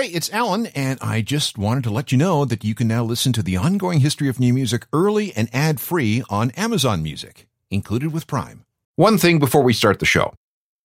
Hey, 0.00 0.06
it's 0.06 0.32
Alan, 0.32 0.64
and 0.68 0.98
I 1.02 1.20
just 1.20 1.58
wanted 1.58 1.84
to 1.84 1.90
let 1.90 2.10
you 2.10 2.16
know 2.16 2.46
that 2.46 2.64
you 2.64 2.74
can 2.74 2.88
now 2.88 3.04
listen 3.04 3.34
to 3.34 3.42
the 3.42 3.58
ongoing 3.58 4.00
history 4.00 4.30
of 4.30 4.40
new 4.40 4.54
music 4.54 4.86
early 4.94 5.30
and 5.34 5.50
ad 5.52 5.78
free 5.78 6.22
on 6.30 6.52
Amazon 6.52 7.02
Music, 7.02 7.46
included 7.70 8.10
with 8.10 8.26
Prime. 8.26 8.64
One 8.96 9.18
thing 9.18 9.38
before 9.38 9.62
we 9.62 9.74
start 9.74 9.98
the 9.98 10.06
show 10.06 10.32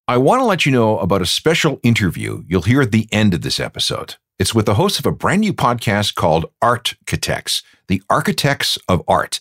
I 0.06 0.18
want 0.18 0.42
to 0.42 0.44
let 0.44 0.66
you 0.66 0.74
know 0.74 1.00
about 1.00 1.22
a 1.22 1.26
special 1.26 1.80
interview 1.82 2.44
you'll 2.46 2.64
hear 2.64 2.82
at 2.82 2.92
the 2.92 3.08
end 3.10 3.34
of 3.34 3.42
this 3.42 3.58
episode. 3.58 4.16
It's 4.38 4.54
with 4.54 4.66
the 4.66 4.74
host 4.74 5.00
of 5.00 5.06
a 5.06 5.14
brand 5.14 5.40
new 5.40 5.54
podcast 5.54 6.16
called 6.16 6.48
Architects, 6.62 7.64
the 7.88 8.04
Architects 8.10 8.78
of 8.90 9.02
Art. 9.08 9.40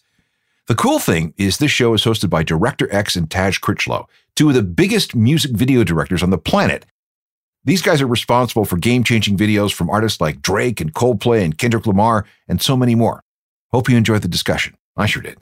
The 0.69 0.77
cool 0.77 1.01
thing 1.01 1.35
is 1.37 1.59
this 1.59 1.73
show 1.73 1.95
is 1.95 2.05
hosted 2.05 2.31
by 2.31 2.45
Director 2.45 2.87
X 2.95 3.17
and 3.17 3.29
Taj 3.29 3.59
Critchlow, 3.59 4.09
two 4.37 4.51
of 4.51 4.55
the 4.55 4.63
biggest 4.63 5.17
music 5.17 5.51
video 5.51 5.83
directors 5.83 6.23
on 6.23 6.31
the 6.31 6.39
planet. 6.39 6.87
These 7.65 7.83
guys 7.83 8.03
are 8.03 8.07
responsible 8.07 8.65
for 8.65 8.77
game-changing 8.77 9.39
videos 9.39 9.73
from 9.73 9.89
artists 9.89 10.21
like 10.21 10.43
Drake 10.43 10.81
and 10.81 10.93
Coldplay 10.93 11.43
and 11.43 11.57
Kendrick 11.57 11.87
Lamar 11.87 12.27
and 12.47 12.61
so 12.61 12.77
many 12.77 12.95
more. 12.95 13.23
Hope 13.73 13.89
you 13.89 13.97
enjoyed 13.97 14.23
the 14.23 14.29
discussion. 14.29 14.77
I 14.97 15.07
sure 15.07 15.23
did. 15.23 15.39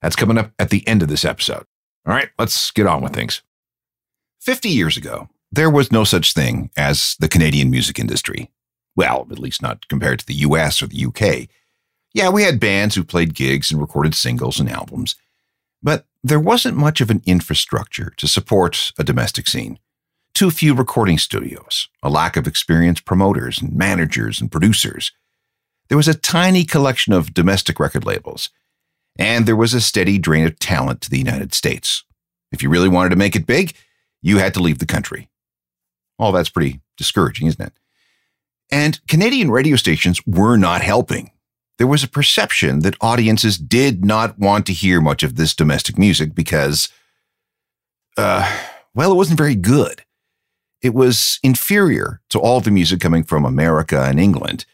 That's 0.00 0.16
coming 0.16 0.38
up 0.38 0.52
at 0.58 0.70
the 0.70 0.86
end 0.86 1.02
of 1.02 1.08
this 1.08 1.24
episode. 1.24 1.64
All 2.06 2.14
right, 2.14 2.28
let's 2.38 2.70
get 2.70 2.86
on 2.86 3.02
with 3.02 3.12
things. 3.12 3.42
50 4.40 4.68
years 4.68 4.96
ago, 4.96 5.28
there 5.50 5.70
was 5.70 5.90
no 5.90 6.04
such 6.04 6.32
thing 6.32 6.70
as 6.76 7.16
the 7.18 7.28
Canadian 7.28 7.70
music 7.70 7.98
industry. 7.98 8.50
Well, 8.94 9.26
at 9.30 9.38
least 9.38 9.62
not 9.62 9.88
compared 9.88 10.20
to 10.20 10.26
the 10.26 10.34
US 10.34 10.82
or 10.82 10.86
the 10.86 11.06
UK. 11.06 11.48
Yeah, 12.12 12.28
we 12.28 12.44
had 12.44 12.60
bands 12.60 12.94
who 12.94 13.02
played 13.02 13.34
gigs 13.34 13.72
and 13.72 13.80
recorded 13.80 14.14
singles 14.14 14.60
and 14.60 14.70
albums, 14.70 15.16
but 15.82 16.06
there 16.22 16.40
wasn't 16.40 16.76
much 16.76 17.00
of 17.00 17.10
an 17.10 17.22
infrastructure 17.26 18.12
to 18.16 18.28
support 18.28 18.92
a 18.98 19.04
domestic 19.04 19.48
scene. 19.48 19.78
Too 20.34 20.50
few 20.50 20.74
recording 20.74 21.16
studios, 21.16 21.88
a 22.02 22.10
lack 22.10 22.36
of 22.36 22.48
experienced 22.48 23.04
promoters 23.04 23.62
and 23.62 23.72
managers 23.72 24.40
and 24.40 24.50
producers. 24.50 25.12
There 25.88 25.96
was 25.96 26.08
a 26.08 26.14
tiny 26.14 26.64
collection 26.64 27.12
of 27.12 27.32
domestic 27.32 27.78
record 27.78 28.04
labels, 28.04 28.50
and 29.16 29.46
there 29.46 29.54
was 29.54 29.74
a 29.74 29.80
steady 29.80 30.18
drain 30.18 30.44
of 30.44 30.58
talent 30.58 31.02
to 31.02 31.10
the 31.10 31.18
United 31.18 31.54
States. 31.54 32.02
If 32.50 32.64
you 32.64 32.68
really 32.68 32.88
wanted 32.88 33.10
to 33.10 33.16
make 33.16 33.36
it 33.36 33.46
big, 33.46 33.76
you 34.22 34.38
had 34.38 34.54
to 34.54 34.60
leave 34.60 34.80
the 34.80 34.86
country. 34.86 35.28
All 36.18 36.32
that's 36.32 36.48
pretty 36.48 36.80
discouraging, 36.96 37.46
isn't 37.46 37.64
it? 37.64 37.72
And 38.72 39.06
Canadian 39.06 39.52
radio 39.52 39.76
stations 39.76 40.20
were 40.26 40.56
not 40.56 40.82
helping. 40.82 41.30
There 41.78 41.86
was 41.86 42.02
a 42.02 42.08
perception 42.08 42.80
that 42.80 42.96
audiences 43.00 43.56
did 43.56 44.04
not 44.04 44.36
want 44.40 44.66
to 44.66 44.72
hear 44.72 45.00
much 45.00 45.22
of 45.22 45.36
this 45.36 45.54
domestic 45.54 45.96
music 45.96 46.34
because, 46.34 46.88
uh, 48.16 48.50
well, 48.96 49.12
it 49.12 49.16
wasn't 49.16 49.38
very 49.38 49.54
good. 49.54 50.02
It 50.84 50.92
was 50.92 51.40
inferior 51.42 52.20
to 52.28 52.38
all 52.38 52.60
the 52.60 52.70
music 52.70 53.00
coming 53.00 53.24
from 53.24 53.46
America 53.46 54.02
and 54.02 54.20
England. 54.20 54.66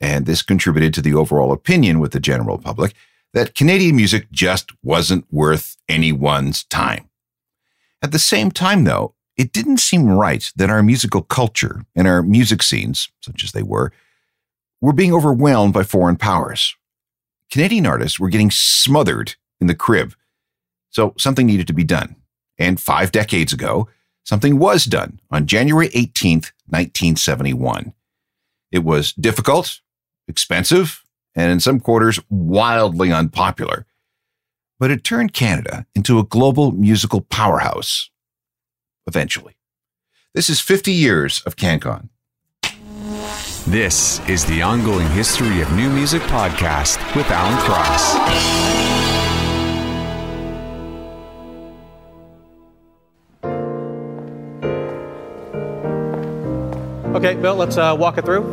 And 0.00 0.24
this 0.24 0.42
contributed 0.42 0.94
to 0.94 1.02
the 1.02 1.14
overall 1.14 1.50
opinion 1.50 1.98
with 1.98 2.12
the 2.12 2.20
general 2.20 2.56
public 2.56 2.94
that 3.34 3.56
Canadian 3.56 3.96
music 3.96 4.30
just 4.30 4.70
wasn't 4.80 5.26
worth 5.28 5.76
anyone's 5.88 6.62
time. 6.62 7.10
At 8.00 8.12
the 8.12 8.18
same 8.20 8.52
time, 8.52 8.84
though, 8.84 9.16
it 9.36 9.52
didn't 9.52 9.78
seem 9.78 10.08
right 10.08 10.52
that 10.54 10.70
our 10.70 10.84
musical 10.84 11.22
culture 11.22 11.84
and 11.96 12.06
our 12.06 12.22
music 12.22 12.62
scenes, 12.62 13.08
such 13.20 13.42
as 13.42 13.50
they 13.50 13.64
were, 13.64 13.90
were 14.80 14.92
being 14.92 15.12
overwhelmed 15.12 15.74
by 15.74 15.82
foreign 15.82 16.16
powers. 16.16 16.76
Canadian 17.50 17.86
artists 17.86 18.20
were 18.20 18.28
getting 18.28 18.52
smothered 18.52 19.34
in 19.60 19.66
the 19.66 19.74
crib. 19.74 20.14
So 20.90 21.12
something 21.18 21.46
needed 21.46 21.66
to 21.66 21.72
be 21.72 21.82
done. 21.82 22.14
And 22.56 22.80
five 22.80 23.10
decades 23.10 23.52
ago, 23.52 23.88
something 24.24 24.58
was 24.58 24.84
done 24.84 25.20
on 25.30 25.46
January 25.46 25.88
18th, 25.88 26.52
1971. 26.66 27.92
It 28.70 28.84
was 28.84 29.12
difficult, 29.12 29.80
expensive, 30.28 31.02
and 31.34 31.50
in 31.50 31.60
some 31.60 31.80
quarters, 31.80 32.20
wildly 32.28 33.12
unpopular 33.12 33.86
but 34.80 34.90
it 34.90 35.04
turned 35.04 35.34
Canada 35.34 35.86
into 35.94 36.18
a 36.18 36.24
global 36.24 36.72
musical 36.72 37.20
powerhouse 37.20 38.10
eventually. 39.06 39.56
This 40.34 40.48
is 40.48 40.58
50 40.58 40.90
years 40.90 41.42
of 41.44 41.56
CanCon. 41.56 42.08
This 43.66 44.26
is 44.28 44.46
the 44.46 44.62
ongoing 44.62 45.08
history 45.10 45.60
of 45.60 45.70
new 45.72 45.90
music 45.90 46.22
podcast 46.22 46.96
with 47.14 47.30
Alan 47.30 47.58
Cross. 47.58 48.79
Okay, 57.14 57.34
Bill, 57.34 57.56
let's 57.56 57.76
uh, 57.76 57.96
walk 57.98 58.18
it 58.18 58.24
through. 58.24 58.44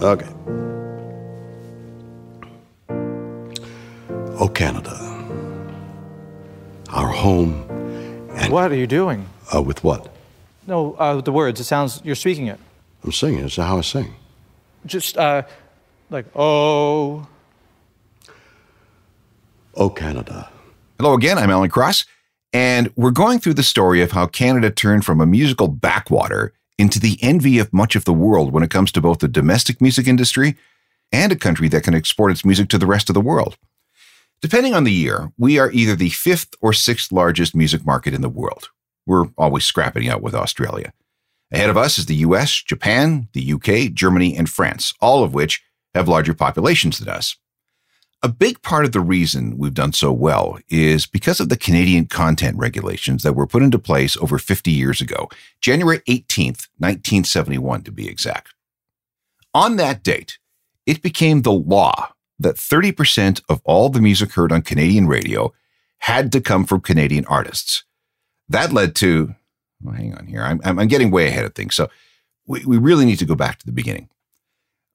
Okay. 0.00 0.26
Oh, 4.38 4.48
Canada. 4.48 4.92
Our 6.90 7.08
home. 7.08 7.64
And 8.34 8.52
What 8.52 8.72
are 8.72 8.76
you 8.76 8.86
doing? 8.86 9.28
uh, 9.54 9.60
with 9.62 9.84
what? 9.84 10.08
No, 10.66 10.94
uh, 10.94 11.20
the 11.20 11.32
words. 11.32 11.60
It 11.60 11.64
sounds 11.64 12.00
you're 12.02 12.14
speaking 12.16 12.46
it. 12.46 12.58
I'm 13.04 13.12
singing. 13.12 13.44
Is 13.44 13.56
how 13.56 13.78
I 13.78 13.82
sing? 13.82 14.14
Just 14.86 15.16
uh, 15.18 15.42
like 16.10 16.26
oh. 16.34 17.26
Oh, 19.74 19.90
Canada. 19.90 20.48
Hello 20.98 21.12
again, 21.14 21.36
I'm 21.36 21.50
Alan 21.50 21.68
Cross, 21.68 22.06
and 22.54 22.90
we're 22.96 23.10
going 23.10 23.38
through 23.38 23.54
the 23.54 23.62
story 23.62 24.00
of 24.00 24.12
how 24.12 24.26
Canada 24.26 24.70
turned 24.70 25.04
from 25.04 25.20
a 25.20 25.26
musical 25.26 25.68
backwater 25.68 26.54
into 26.78 27.00
the 27.00 27.18
envy 27.22 27.58
of 27.58 27.72
much 27.72 27.96
of 27.96 28.04
the 28.04 28.12
world 28.12 28.52
when 28.52 28.62
it 28.62 28.70
comes 28.70 28.92
to 28.92 29.00
both 29.00 29.18
the 29.18 29.28
domestic 29.28 29.80
music 29.80 30.06
industry 30.06 30.56
and 31.12 31.32
a 31.32 31.36
country 31.36 31.68
that 31.68 31.84
can 31.84 31.94
export 31.94 32.30
its 32.30 32.44
music 32.44 32.68
to 32.68 32.78
the 32.78 32.86
rest 32.86 33.08
of 33.08 33.14
the 33.14 33.20
world. 33.20 33.56
Depending 34.42 34.74
on 34.74 34.84
the 34.84 34.92
year, 34.92 35.32
we 35.38 35.58
are 35.58 35.70
either 35.70 35.96
the 35.96 36.10
fifth 36.10 36.54
or 36.60 36.72
sixth 36.72 37.10
largest 37.10 37.54
music 37.54 37.86
market 37.86 38.12
in 38.12 38.20
the 38.20 38.28
world. 38.28 38.70
We're 39.06 39.26
always 39.38 39.64
scrapping 39.64 40.08
out 40.08 40.20
with 40.20 40.34
Australia. 40.34 40.92
Ahead 41.52 41.70
of 41.70 41.76
us 41.76 41.96
is 41.96 42.06
the 42.06 42.16
US, 42.16 42.52
Japan, 42.62 43.28
the 43.32 43.52
UK, 43.52 43.94
Germany, 43.94 44.36
and 44.36 44.50
France, 44.50 44.92
all 45.00 45.22
of 45.22 45.32
which 45.32 45.62
have 45.94 46.08
larger 46.08 46.34
populations 46.34 46.98
than 46.98 47.08
us. 47.08 47.36
A 48.26 48.28
big 48.28 48.60
part 48.62 48.84
of 48.84 48.90
the 48.90 48.98
reason 48.98 49.56
we've 49.56 49.72
done 49.72 49.92
so 49.92 50.12
well 50.12 50.58
is 50.68 51.06
because 51.06 51.38
of 51.38 51.48
the 51.48 51.56
Canadian 51.56 52.06
content 52.06 52.58
regulations 52.58 53.22
that 53.22 53.34
were 53.34 53.46
put 53.46 53.62
into 53.62 53.78
place 53.78 54.16
over 54.16 54.36
50 54.36 54.72
years 54.72 55.00
ago, 55.00 55.28
January 55.60 56.00
18th, 56.08 56.66
1971 56.78 57.84
to 57.84 57.92
be 57.92 58.08
exact. 58.08 58.52
On 59.54 59.76
that 59.76 60.02
date, 60.02 60.38
it 60.86 61.02
became 61.02 61.42
the 61.42 61.52
law 61.52 62.14
that 62.40 62.56
30% 62.56 63.42
of 63.48 63.60
all 63.62 63.90
the 63.90 64.00
music 64.00 64.32
heard 64.32 64.50
on 64.50 64.62
Canadian 64.62 65.06
radio 65.06 65.52
had 65.98 66.32
to 66.32 66.40
come 66.40 66.64
from 66.64 66.80
Canadian 66.80 67.26
artists. 67.26 67.84
That 68.48 68.72
led 68.72 68.96
to, 68.96 69.36
well, 69.80 69.94
hang 69.94 70.16
on 70.16 70.26
here, 70.26 70.42
I'm, 70.42 70.60
I'm 70.64 70.88
getting 70.88 71.12
way 71.12 71.28
ahead 71.28 71.44
of 71.44 71.54
things. 71.54 71.76
So 71.76 71.90
we, 72.44 72.64
we 72.64 72.76
really 72.76 73.04
need 73.04 73.20
to 73.20 73.24
go 73.24 73.36
back 73.36 73.60
to 73.60 73.66
the 73.66 73.70
beginning. 73.70 74.08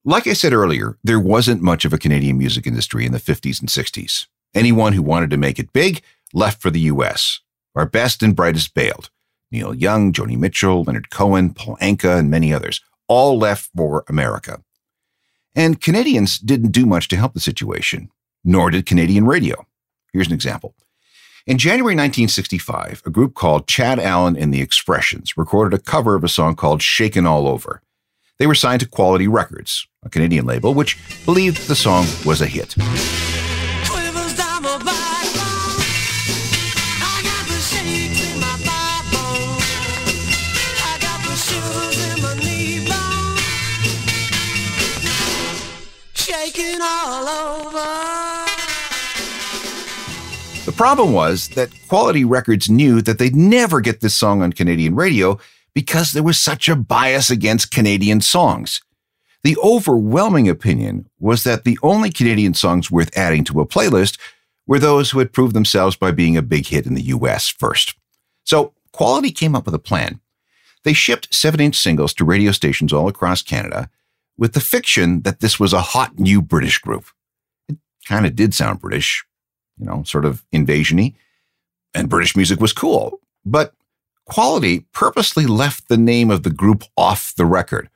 Like 0.03 0.25
I 0.25 0.33
said 0.33 0.51
earlier, 0.51 0.97
there 1.03 1.19
wasn't 1.19 1.61
much 1.61 1.85
of 1.85 1.93
a 1.93 1.97
Canadian 1.99 2.35
music 2.35 2.65
industry 2.65 3.05
in 3.05 3.11
the 3.11 3.19
50s 3.19 3.59
and 3.59 3.69
60s. 3.69 4.25
Anyone 4.55 4.93
who 4.93 5.03
wanted 5.03 5.29
to 5.29 5.37
make 5.37 5.59
it 5.59 5.73
big 5.73 6.01
left 6.33 6.59
for 6.59 6.71
the 6.71 6.79
US. 6.79 7.41
Our 7.75 7.85
best 7.85 8.23
and 8.23 8.35
brightest 8.35 8.73
bailed. 8.73 9.11
Neil 9.51 9.75
Young, 9.75 10.11
Joni 10.11 10.37
Mitchell, 10.37 10.81
Leonard 10.83 11.11
Cohen, 11.11 11.53
Paul 11.53 11.77
Anka, 11.79 12.17
and 12.17 12.31
many 12.31 12.51
others 12.51 12.81
all 13.07 13.37
left 13.37 13.69
for 13.77 14.03
America. 14.07 14.63
And 15.55 15.79
Canadians 15.79 16.39
didn't 16.39 16.71
do 16.71 16.87
much 16.87 17.07
to 17.09 17.17
help 17.17 17.35
the 17.35 17.39
situation, 17.39 18.09
nor 18.43 18.71
did 18.71 18.87
Canadian 18.87 19.27
radio. 19.27 19.67
Here's 20.13 20.27
an 20.27 20.33
example. 20.33 20.73
In 21.45 21.59
January 21.59 21.93
1965, 21.93 23.03
a 23.05 23.09
group 23.11 23.35
called 23.35 23.67
Chad 23.67 23.99
Allan 23.99 24.35
and 24.35 24.51
the 24.51 24.61
Expressions 24.61 25.37
recorded 25.37 25.79
a 25.79 25.83
cover 25.83 26.15
of 26.15 26.23
a 26.23 26.29
song 26.29 26.55
called 26.55 26.81
Shakin' 26.81 27.27
All 27.27 27.47
Over. 27.47 27.83
They 28.41 28.47
were 28.47 28.55
signed 28.55 28.79
to 28.79 28.87
Quality 28.87 29.27
Records, 29.27 29.87
a 30.03 30.09
Canadian 30.09 30.47
label 30.47 30.73
which 30.73 30.97
believed 31.25 31.67
the 31.67 31.75
song 31.75 32.07
was 32.25 32.41
a 32.41 32.47
hit. 32.47 32.73
Quivers 33.85 34.35
down 34.35 34.63
my 34.63 34.79
backbone. 34.79 35.77
I 37.03 37.21
got 37.21 37.45
the 37.45 37.59
shakes 37.61 38.33
in 38.33 38.39
my 38.39 38.57
thigh 38.65 39.03
bone. 39.13 39.61
I 40.81 40.97
got 40.99 41.21
the 41.23 41.35
shivers 41.35 42.01
in 42.03 42.17
my 42.23 42.33
knee 42.41 42.83
bone. 42.89 43.37
Shaking 46.15 46.81
all 46.81 47.27
over. 47.29 47.89
The 50.65 50.71
problem 50.75 51.13
was 51.13 51.49
that 51.49 51.69
Quality 51.89 52.25
Records 52.25 52.71
knew 52.71 53.03
that 53.03 53.19
they'd 53.19 53.35
never 53.35 53.81
get 53.81 54.01
this 54.01 54.15
song 54.15 54.41
on 54.41 54.51
Canadian 54.51 54.95
radio 54.95 55.37
because 55.73 56.11
there 56.11 56.23
was 56.23 56.37
such 56.37 56.67
a 56.67 56.75
bias 56.75 57.29
against 57.29 57.71
Canadian 57.71 58.21
songs. 58.21 58.81
The 59.43 59.57
overwhelming 59.63 60.47
opinion 60.47 61.09
was 61.19 61.43
that 61.43 61.63
the 61.63 61.79
only 61.81 62.11
Canadian 62.11 62.53
songs 62.53 62.91
worth 62.91 63.15
adding 63.17 63.43
to 63.45 63.61
a 63.61 63.67
playlist 63.67 64.19
were 64.67 64.79
those 64.79 65.11
who 65.11 65.19
had 65.19 65.33
proved 65.33 65.55
themselves 65.55 65.95
by 65.95 66.11
being 66.11 66.37
a 66.37 66.41
big 66.41 66.67
hit 66.67 66.85
in 66.85 66.93
the 66.93 67.03
US 67.03 67.47
first. 67.47 67.95
So 68.43 68.73
Quality 68.91 69.31
came 69.31 69.55
up 69.55 69.65
with 69.65 69.75
a 69.75 69.79
plan. 69.79 70.19
They 70.83 70.93
shipped 70.93 71.33
7 71.33 71.59
inch 71.59 71.77
singles 71.77 72.13
to 72.15 72.25
radio 72.25 72.51
stations 72.51 72.91
all 72.91 73.07
across 73.07 73.41
Canada 73.41 73.89
with 74.37 74.53
the 74.53 74.59
fiction 74.59 75.21
that 75.21 75.39
this 75.39 75.59
was 75.59 75.73
a 75.73 75.81
hot 75.81 76.19
new 76.19 76.41
British 76.41 76.79
group. 76.79 77.05
It 77.69 77.77
kind 78.07 78.25
of 78.25 78.35
did 78.35 78.53
sound 78.53 78.81
British, 78.81 79.23
you 79.77 79.85
know, 79.85 80.03
sort 80.03 80.25
of 80.25 80.43
invasion 80.51 80.97
y, 80.97 81.13
and 81.93 82.09
British 82.09 82.35
music 82.35 82.59
was 82.59 82.73
cool. 82.73 83.19
But 83.45 83.73
quality 84.31 84.85
purposely 84.93 85.45
left 85.45 85.89
the 85.89 85.97
name 85.97 86.31
of 86.31 86.43
the 86.43 86.49
group 86.49 86.85
off 86.95 87.35
the 87.35 87.45
record. 87.45 87.89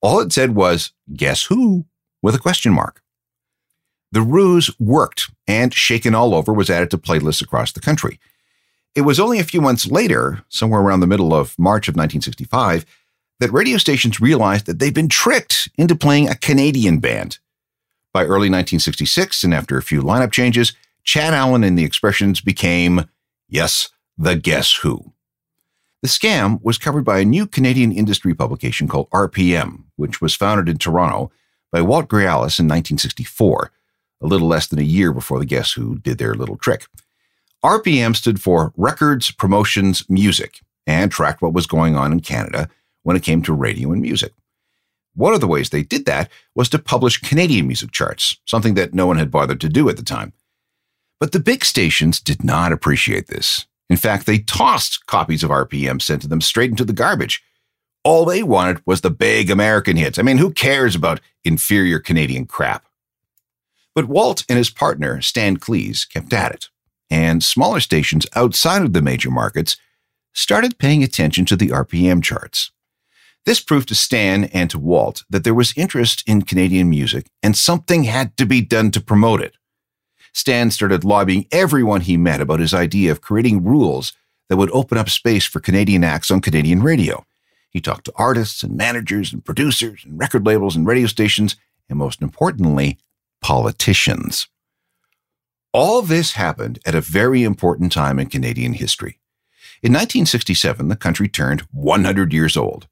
All 0.00 0.20
it 0.20 0.32
said 0.32 0.54
was, 0.54 0.92
Guess 1.14 1.44
Who? 1.44 1.84
with 2.22 2.34
a 2.34 2.38
question 2.38 2.72
mark. 2.72 3.02
The 4.10 4.22
ruse 4.22 4.70
worked, 4.80 5.30
and 5.46 5.74
Shakin' 5.74 6.14
All 6.14 6.34
Over 6.34 6.52
was 6.52 6.70
added 6.70 6.90
to 6.92 6.98
playlists 6.98 7.42
across 7.42 7.72
the 7.72 7.80
country. 7.80 8.18
It 8.94 9.02
was 9.02 9.20
only 9.20 9.38
a 9.38 9.44
few 9.44 9.60
months 9.60 9.86
later, 9.86 10.42
somewhere 10.48 10.80
around 10.80 11.00
the 11.00 11.06
middle 11.06 11.34
of 11.34 11.58
March 11.58 11.88
of 11.88 11.92
1965, 11.94 12.86
that 13.40 13.52
radio 13.52 13.76
stations 13.76 14.18
realized 14.18 14.64
that 14.66 14.78
they'd 14.78 14.94
been 14.94 15.10
tricked 15.10 15.68
into 15.76 15.94
playing 15.94 16.26
a 16.28 16.36
Canadian 16.36 17.00
band. 17.00 17.38
By 18.14 18.22
early 18.22 18.48
1966, 18.48 19.44
and 19.44 19.52
after 19.52 19.76
a 19.76 19.82
few 19.82 20.00
lineup 20.00 20.32
changes, 20.32 20.72
Chad 21.04 21.34
Allan 21.34 21.64
and 21.64 21.78
the 21.78 21.84
Expressions 21.84 22.40
became, 22.40 23.10
yes, 23.46 23.90
the 24.16 24.36
Guess 24.36 24.76
Who. 24.76 25.11
The 26.02 26.08
scam 26.08 26.60
was 26.62 26.78
covered 26.78 27.04
by 27.04 27.20
a 27.20 27.24
new 27.24 27.46
Canadian 27.46 27.92
industry 27.92 28.34
publication 28.34 28.88
called 28.88 29.08
RPM, 29.10 29.84
which 29.94 30.20
was 30.20 30.34
founded 30.34 30.68
in 30.68 30.78
Toronto 30.78 31.30
by 31.70 31.80
Walt 31.80 32.08
Grealis 32.08 32.58
in 32.58 32.66
1964, 32.66 33.70
a 34.20 34.26
little 34.26 34.48
less 34.48 34.66
than 34.66 34.80
a 34.80 34.82
year 34.82 35.12
before 35.12 35.38
the 35.38 35.46
Guess 35.46 35.72
Who 35.72 35.98
did 35.98 36.18
their 36.18 36.34
little 36.34 36.56
trick. 36.56 36.86
RPM 37.64 38.16
stood 38.16 38.40
for 38.40 38.72
Records, 38.76 39.30
Promotions, 39.30 40.04
Music, 40.10 40.58
and 40.88 41.12
tracked 41.12 41.40
what 41.40 41.52
was 41.52 41.68
going 41.68 41.94
on 41.94 42.10
in 42.10 42.18
Canada 42.18 42.68
when 43.04 43.16
it 43.16 43.22
came 43.22 43.40
to 43.42 43.52
radio 43.52 43.92
and 43.92 44.02
music. 44.02 44.32
One 45.14 45.34
of 45.34 45.40
the 45.40 45.46
ways 45.46 45.70
they 45.70 45.84
did 45.84 46.04
that 46.06 46.28
was 46.56 46.68
to 46.70 46.80
publish 46.80 47.20
Canadian 47.20 47.68
music 47.68 47.92
charts, 47.92 48.38
something 48.44 48.74
that 48.74 48.92
no 48.92 49.06
one 49.06 49.18
had 49.18 49.30
bothered 49.30 49.60
to 49.60 49.68
do 49.68 49.88
at 49.88 49.96
the 49.96 50.02
time. 50.02 50.32
But 51.20 51.30
the 51.30 51.38
big 51.38 51.64
stations 51.64 52.18
did 52.18 52.42
not 52.42 52.72
appreciate 52.72 53.28
this. 53.28 53.66
In 53.90 53.96
fact, 53.96 54.26
they 54.26 54.38
tossed 54.38 55.06
copies 55.06 55.42
of 55.42 55.50
RPM 55.50 56.00
sent 56.00 56.22
to 56.22 56.28
them 56.28 56.40
straight 56.40 56.70
into 56.70 56.84
the 56.84 56.92
garbage. 56.92 57.42
All 58.04 58.24
they 58.24 58.42
wanted 58.42 58.82
was 58.86 59.00
the 59.00 59.10
big 59.10 59.50
American 59.50 59.96
hits. 59.96 60.18
I 60.18 60.22
mean, 60.22 60.38
who 60.38 60.50
cares 60.52 60.94
about 60.94 61.20
inferior 61.44 61.98
Canadian 61.98 62.46
crap? 62.46 62.86
But 63.94 64.06
Walt 64.06 64.44
and 64.48 64.56
his 64.56 64.70
partner, 64.70 65.20
Stan 65.20 65.58
Klees, 65.58 66.04
kept 66.04 66.32
at 66.32 66.52
it, 66.52 66.68
and 67.10 67.44
smaller 67.44 67.80
stations 67.80 68.26
outside 68.34 68.82
of 68.82 68.92
the 68.92 69.02
major 69.02 69.30
markets 69.30 69.76
started 70.32 70.78
paying 70.78 71.02
attention 71.02 71.44
to 71.44 71.56
the 71.56 71.68
RPM 71.68 72.22
charts. 72.22 72.70
This 73.44 73.60
proved 73.60 73.88
to 73.88 73.94
Stan 73.94 74.44
and 74.44 74.70
to 74.70 74.78
Walt 74.78 75.24
that 75.28 75.44
there 75.44 75.54
was 75.54 75.74
interest 75.76 76.22
in 76.26 76.42
Canadian 76.42 76.88
music 76.88 77.26
and 77.42 77.56
something 77.56 78.04
had 78.04 78.36
to 78.36 78.46
be 78.46 78.60
done 78.60 78.90
to 78.92 79.00
promote 79.00 79.42
it. 79.42 79.56
Stan 80.32 80.70
started 80.70 81.04
lobbying 81.04 81.46
everyone 81.52 82.00
he 82.02 82.16
met 82.16 82.40
about 82.40 82.60
his 82.60 82.74
idea 82.74 83.12
of 83.12 83.20
creating 83.20 83.64
rules 83.64 84.12
that 84.48 84.56
would 84.56 84.70
open 84.72 84.98
up 84.98 85.08
space 85.08 85.44
for 85.44 85.60
Canadian 85.60 86.04
acts 86.04 86.30
on 86.30 86.40
Canadian 86.40 86.82
radio. 86.82 87.24
He 87.70 87.80
talked 87.80 88.04
to 88.06 88.12
artists 88.16 88.62
and 88.62 88.76
managers 88.76 89.32
and 89.32 89.44
producers 89.44 90.04
and 90.04 90.18
record 90.18 90.44
labels 90.44 90.76
and 90.76 90.86
radio 90.86 91.06
stations, 91.06 91.56
and 91.88 91.98
most 91.98 92.20
importantly, 92.20 92.98
politicians. 93.40 94.48
All 95.72 96.02
this 96.02 96.32
happened 96.32 96.78
at 96.84 96.94
a 96.94 97.00
very 97.00 97.42
important 97.42 97.92
time 97.92 98.18
in 98.18 98.28
Canadian 98.28 98.74
history. 98.74 99.18
In 99.82 99.92
1967, 99.92 100.88
the 100.88 100.96
country 100.96 101.28
turned 101.28 101.62
100 101.72 102.32
years 102.32 102.56
old. 102.56 102.88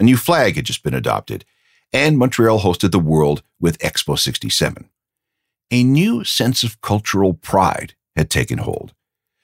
A 0.00 0.04
new 0.04 0.16
flag 0.16 0.56
had 0.56 0.64
just 0.64 0.82
been 0.82 0.94
adopted, 0.94 1.44
and 1.92 2.18
Montreal 2.18 2.60
hosted 2.60 2.90
the 2.90 2.98
World 2.98 3.42
with 3.60 3.78
Expo 3.78 4.18
67. 4.18 4.88
A 5.70 5.84
new 5.84 6.24
sense 6.24 6.62
of 6.62 6.80
cultural 6.80 7.34
pride 7.34 7.94
had 8.16 8.30
taken 8.30 8.58
hold. 8.58 8.92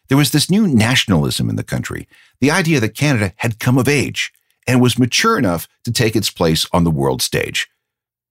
There 0.08 0.18
was 0.18 0.32
this 0.32 0.50
new 0.50 0.66
nationalism 0.66 1.50
in 1.50 1.56
the 1.56 1.62
country, 1.62 2.08
the 2.40 2.50
idea 2.50 2.80
that 2.80 2.94
Canada 2.94 3.32
had 3.36 3.58
come 3.58 3.78
of 3.78 3.88
age 3.88 4.32
and 4.66 4.80
was 4.80 4.98
mature 4.98 5.38
enough 5.38 5.68
to 5.84 5.92
take 5.92 6.14
its 6.14 6.30
place 6.30 6.66
on 6.72 6.84
the 6.84 6.90
world 6.90 7.22
stage. 7.22 7.68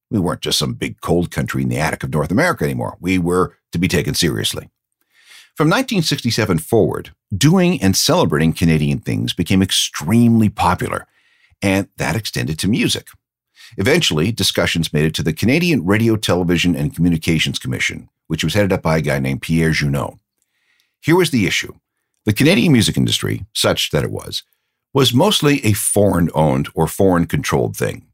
We 0.10 0.20
weren't 0.20 0.42
just 0.42 0.60
some 0.60 0.74
big 0.74 1.02
cold 1.02 1.32
country 1.32 1.64
in 1.64 1.70
the 1.70 1.80
attic 1.80 2.04
of 2.04 2.12
North 2.12 2.32
America 2.32 2.64
anymore. 2.64 2.98
We 3.00 3.18
were 3.18 3.58
to 3.72 3.78
be 3.78 3.88
taken 3.88 4.14
seriously. 4.14 4.70
From 5.56 5.70
1967 5.70 6.60
forward, 6.60 7.12
doing 7.36 7.82
and 7.82 7.98
celebrating 7.98 8.54
Canadian 8.54 9.00
things 9.00 9.34
became 9.34 9.62
extremely 9.62 10.50
popular, 10.50 11.08
and 11.62 11.90
that 11.98 12.16
extended 12.16 12.60
to 12.60 12.68
music. 12.68 13.08
Eventually, 13.78 14.32
discussions 14.32 14.94
made 14.94 15.06
it 15.06 15.14
to 15.16 15.24
the 15.24 15.34
Canadian 15.34 15.86
Radio, 15.86 16.16
Television, 16.16 16.76
and 16.76 16.96
Communications 16.96 17.60
Commission, 17.60 18.10
which 18.28 18.44
was 18.44 18.54
headed 18.54 18.72
up 18.72 18.82
by 18.82 18.98
a 18.98 19.02
guy 19.02 19.20
named 19.20 19.42
Pierre 19.42 19.72
Juneau. 19.72 20.20
Here 21.02 21.16
was 21.16 21.32
the 21.32 21.46
issue 21.46 21.74
the 22.26 22.34
Canadian 22.34 22.74
music 22.74 22.98
industry, 22.98 23.46
such 23.54 23.92
that 23.92 24.04
it 24.04 24.12
was, 24.12 24.44
was 24.94 25.14
mostly 25.14 25.64
a 25.66 25.72
foreign 25.72 26.30
owned 26.36 26.68
or 26.74 26.88
foreign 26.88 27.26
controlled 27.26 27.78
thing. 27.78 28.06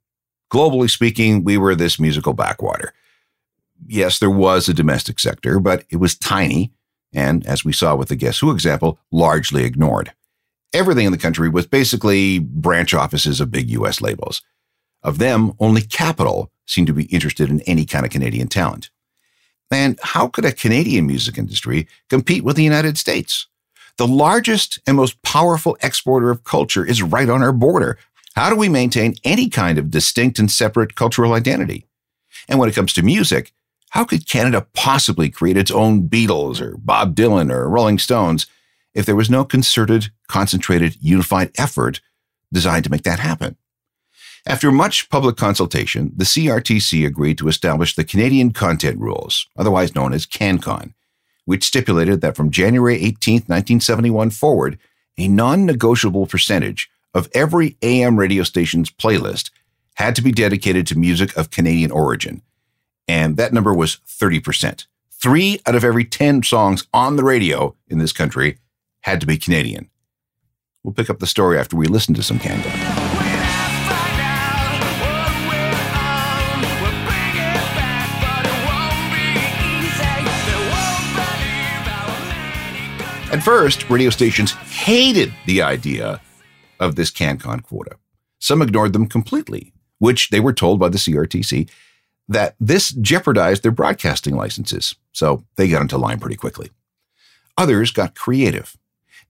Globally 0.51 0.89
speaking, 0.89 1.44
we 1.44 1.57
were 1.57 1.73
this 1.73 1.99
musical 1.99 2.33
backwater. 2.33 2.94
Yes, 3.88 4.19
there 4.19 4.29
was 4.29 4.69
a 4.69 4.73
domestic 4.73 5.19
sector, 5.19 5.59
but 5.59 5.85
it 5.89 5.97
was 5.97 6.15
tiny 6.15 6.71
and, 7.13 7.45
as 7.45 7.63
we 7.63 7.73
saw 7.73 7.95
with 7.95 8.09
the 8.09 8.15
Guess 8.15 8.39
Who 8.39 8.51
example, 8.51 8.99
largely 9.11 9.63
ignored. 9.63 10.13
Everything 10.73 11.06
in 11.06 11.11
the 11.11 11.17
country 11.17 11.49
was 11.49 11.67
basically 11.67 12.39
branch 12.39 12.94
offices 12.94 13.39
of 13.39 13.51
big 13.51 13.69
US 13.71 14.01
labels. 14.01 14.41
Of 15.03 15.17
them, 15.17 15.53
only 15.59 15.81
Capitol 15.81 16.51
seemed 16.65 16.88
to 16.88 16.94
be 16.94 17.05
interested 17.05 17.50
in 17.50 17.61
any 17.61 17.85
kind 17.85 18.05
of 18.05 18.11
Canadian 18.11 18.47
talent. 18.47 18.89
And 19.69 20.00
how 20.01 20.27
could 20.27 20.45
a 20.45 20.51
Canadian 20.51 21.07
music 21.07 21.38
industry 21.38 21.88
compete 22.09 22.44
with 22.44 22.55
the 22.55 22.63
United 22.63 22.97
States? 22.97 23.47
The 23.97 24.07
largest 24.07 24.79
and 24.88 24.95
most 24.95 25.21
powerful 25.23 25.77
exporter 25.81 26.29
of 26.29 26.44
culture 26.44 26.85
is 26.85 27.03
right 27.03 27.29
on 27.29 27.44
our 27.44 27.51
border. 27.51 27.97
How 28.35 28.50
do 28.50 28.55
we 28.55 28.69
maintain 28.69 29.15
any 29.23 29.50
kind 29.50 29.77
of 29.77 29.91
distinct 29.91 30.39
and 30.39 30.50
separate 30.50 30.95
cultural 30.95 31.33
identity? 31.33 31.85
And 32.47 32.59
when 32.59 32.69
it 32.69 32.75
comes 32.75 32.94
to 32.94 33.03
music, 33.03 33.51
how 33.91 34.06
could 34.06 34.27
Canada 34.27 34.65
possibly 34.73 35.29
create 35.29 35.57
its 35.57 35.69
own 35.69 36.07
Beatles 36.07 36.59
or 36.59 36.77
Bob 36.77 37.15
Dylan 37.15 37.51
or 37.51 37.69
Rolling 37.69 37.99
Stones 37.99 38.47
if 38.95 39.06
there 39.06 39.15
was 39.15 39.29
no 39.29 39.44
concerted, 39.45 40.11
concentrated, 40.27 40.97
unified 40.99 41.51
effort 41.57 42.01
designed 42.51 42.83
to 42.85 42.91
make 42.91 43.03
that 43.03 43.19
happen? 43.19 43.56
After 44.45 44.72
much 44.72 45.10
public 45.10 45.38
consultation, 45.38 46.12
the 46.16 46.25
CRTC 46.25 47.06
agreed 47.06 47.38
to 47.38 47.47
establish 47.47 47.95
the 47.95 48.04
Canadian 48.04 48.52
Content 48.52 49.00
Rules, 49.00 49.47
otherwise 49.57 49.95
known 49.95 50.14
as 50.14 50.26
CanCon, 50.26 50.94
which 51.45 51.64
stipulated 51.64 52.19
that 52.21 52.35
from 52.35 52.52
January 52.52 52.95
18, 52.95 53.35
1971 53.35 54.31
forward, 54.31 54.78
a 55.18 55.30
non 55.30 55.66
negotiable 55.66 56.28
percentage 56.28 56.90
of 57.14 57.30
every 57.33 57.78
AM 57.81 58.18
radio 58.18 58.44
station's 58.44 58.90
playlist 58.90 59.50
had 59.95 60.16
to 60.16 60.21
be 60.21 60.31
dedicated 60.31 60.88
to 60.88 60.97
music 60.97 61.35
of 61.38 61.50
Canadian 61.50 61.92
origin. 61.92 62.42
And 63.07 63.38
that 63.38 63.54
number 63.54 63.73
was 63.73 64.00
30%. 64.07 64.88
Three 65.12 65.62
out 65.66 65.76
of 65.76 65.85
every 65.85 66.04
10 66.04 66.44
songs 66.44 66.85
on 66.94 67.16
the 67.16 67.23
radio 67.23 67.76
in 67.88 68.00
this 68.00 68.12
country 68.12 68.57
had 69.02 69.21
to 69.21 69.28
be 69.28 69.38
Canadian. 69.38 69.90
We'll 70.83 70.94
pick 70.94 71.09
up 71.09 71.19
the 71.19 71.28
story 71.28 71.57
after 71.57 71.78
we 71.78 71.85
listen 71.85 72.14
to 72.16 72.23
some 72.23 72.40
CanCon. 72.40 73.03
At 83.33 83.42
first, 83.42 83.90
radio 83.90 84.11
stations 84.11 84.52
hated 84.52 85.33
the 85.47 85.63
idea 85.63 86.21
of 86.80 86.95
this 86.95 87.09
CanCon 87.09 87.63
quota. 87.63 87.95
Some 88.37 88.61
ignored 88.61 88.94
them 88.94 89.07
completely, 89.07 89.73
which 89.97 90.30
they 90.30 90.40
were 90.40 90.54
told 90.54 90.80
by 90.80 90.90
the 90.90 90.99
CRTC 90.99 91.68
that 92.28 92.56
this 92.59 92.92
jeopardized 92.92 93.63
their 93.63 93.71
broadcasting 93.71 94.35
licenses, 94.35 94.94
so 95.13 95.44
they 95.56 95.68
got 95.68 95.81
into 95.81 95.97
line 95.97 96.19
pretty 96.19 96.35
quickly. 96.35 96.69
Others 97.57 97.90
got 97.90 98.13
creative. 98.13 98.78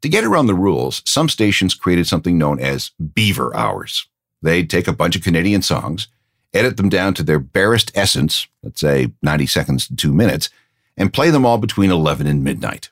To 0.01 0.09
get 0.09 0.25
around 0.25 0.47
the 0.47 0.53
rules, 0.53 1.01
some 1.05 1.29
stations 1.29 1.73
created 1.73 2.05
something 2.05 2.37
known 2.37 2.59
as 2.59 2.91
beaver 3.15 3.55
hours. 3.55 4.05
They'd 4.41 4.69
take 4.69 4.89
a 4.89 4.93
bunch 4.93 5.15
of 5.15 5.23
Canadian 5.23 5.61
songs, 5.61 6.09
edit 6.53 6.75
them 6.75 6.89
down 6.89 7.13
to 7.13 7.23
their 7.23 7.39
barest 7.39 7.89
essence, 7.95 8.47
let's 8.63 8.81
say 8.81 9.13
90 9.21 9.45
seconds 9.45 9.87
to 9.87 9.95
two 9.95 10.13
minutes, 10.13 10.49
and 10.97 11.13
play 11.13 11.29
them 11.29 11.45
all 11.45 11.57
between 11.57 11.89
11 11.89 12.27
and 12.27 12.43
midnight. 12.43 12.89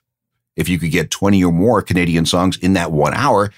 If 0.56 0.68
you 0.70 0.78
could 0.80 0.92
get 0.92 1.12
20 1.12 1.44
or 1.44 1.52
more 1.52 1.82
Canadian 1.82 2.26
songs 2.26 2.58
in 2.58 2.74
that 2.74 2.92
one 2.92 3.14
hour, 3.14 3.52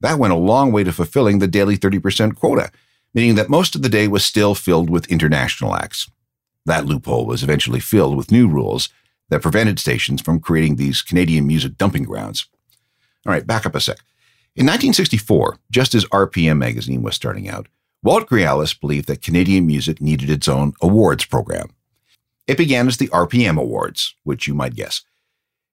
that 0.00 0.18
went 0.18 0.32
a 0.32 0.36
long 0.36 0.72
way 0.72 0.84
to 0.84 0.92
fulfilling 0.92 1.38
the 1.38 1.48
daily 1.48 1.76
30% 1.76 2.36
quota, 2.36 2.70
meaning 3.14 3.34
that 3.36 3.48
most 3.48 3.74
of 3.74 3.82
the 3.82 3.88
day 3.88 4.08
was 4.08 4.24
still 4.24 4.54
filled 4.54 4.90
with 4.90 5.10
international 5.10 5.74
acts. 5.74 6.10
That 6.66 6.84
loophole 6.84 7.26
was 7.26 7.42
eventually 7.42 7.80
filled 7.80 8.16
with 8.16 8.32
new 8.32 8.48
rules 8.48 8.88
that 9.30 9.42
prevented 9.42 9.78
stations 9.78 10.20
from 10.20 10.40
creating 10.40 10.76
these 10.76 11.02
Canadian 11.02 11.46
music 11.46 11.76
dumping 11.78 12.04
grounds. 12.04 12.46
All 13.26 13.32
right, 13.32 13.46
back 13.46 13.66
up 13.66 13.74
a 13.74 13.80
sec. 13.80 13.98
In 14.54 14.64
1964, 14.64 15.58
just 15.70 15.94
as 15.94 16.04
RPM 16.06 16.58
magazine 16.58 17.02
was 17.02 17.14
starting 17.14 17.48
out, 17.48 17.66
Walt 18.02 18.28
Grealis 18.28 18.78
believed 18.78 19.08
that 19.08 19.22
Canadian 19.22 19.66
music 19.66 20.00
needed 20.00 20.30
its 20.30 20.48
own 20.48 20.72
awards 20.80 21.24
program. 21.24 21.68
It 22.46 22.56
began 22.56 22.86
as 22.86 22.98
the 22.98 23.08
RPM 23.08 23.60
Awards, 23.60 24.14
which 24.22 24.46
you 24.46 24.54
might 24.54 24.74
guess. 24.74 25.02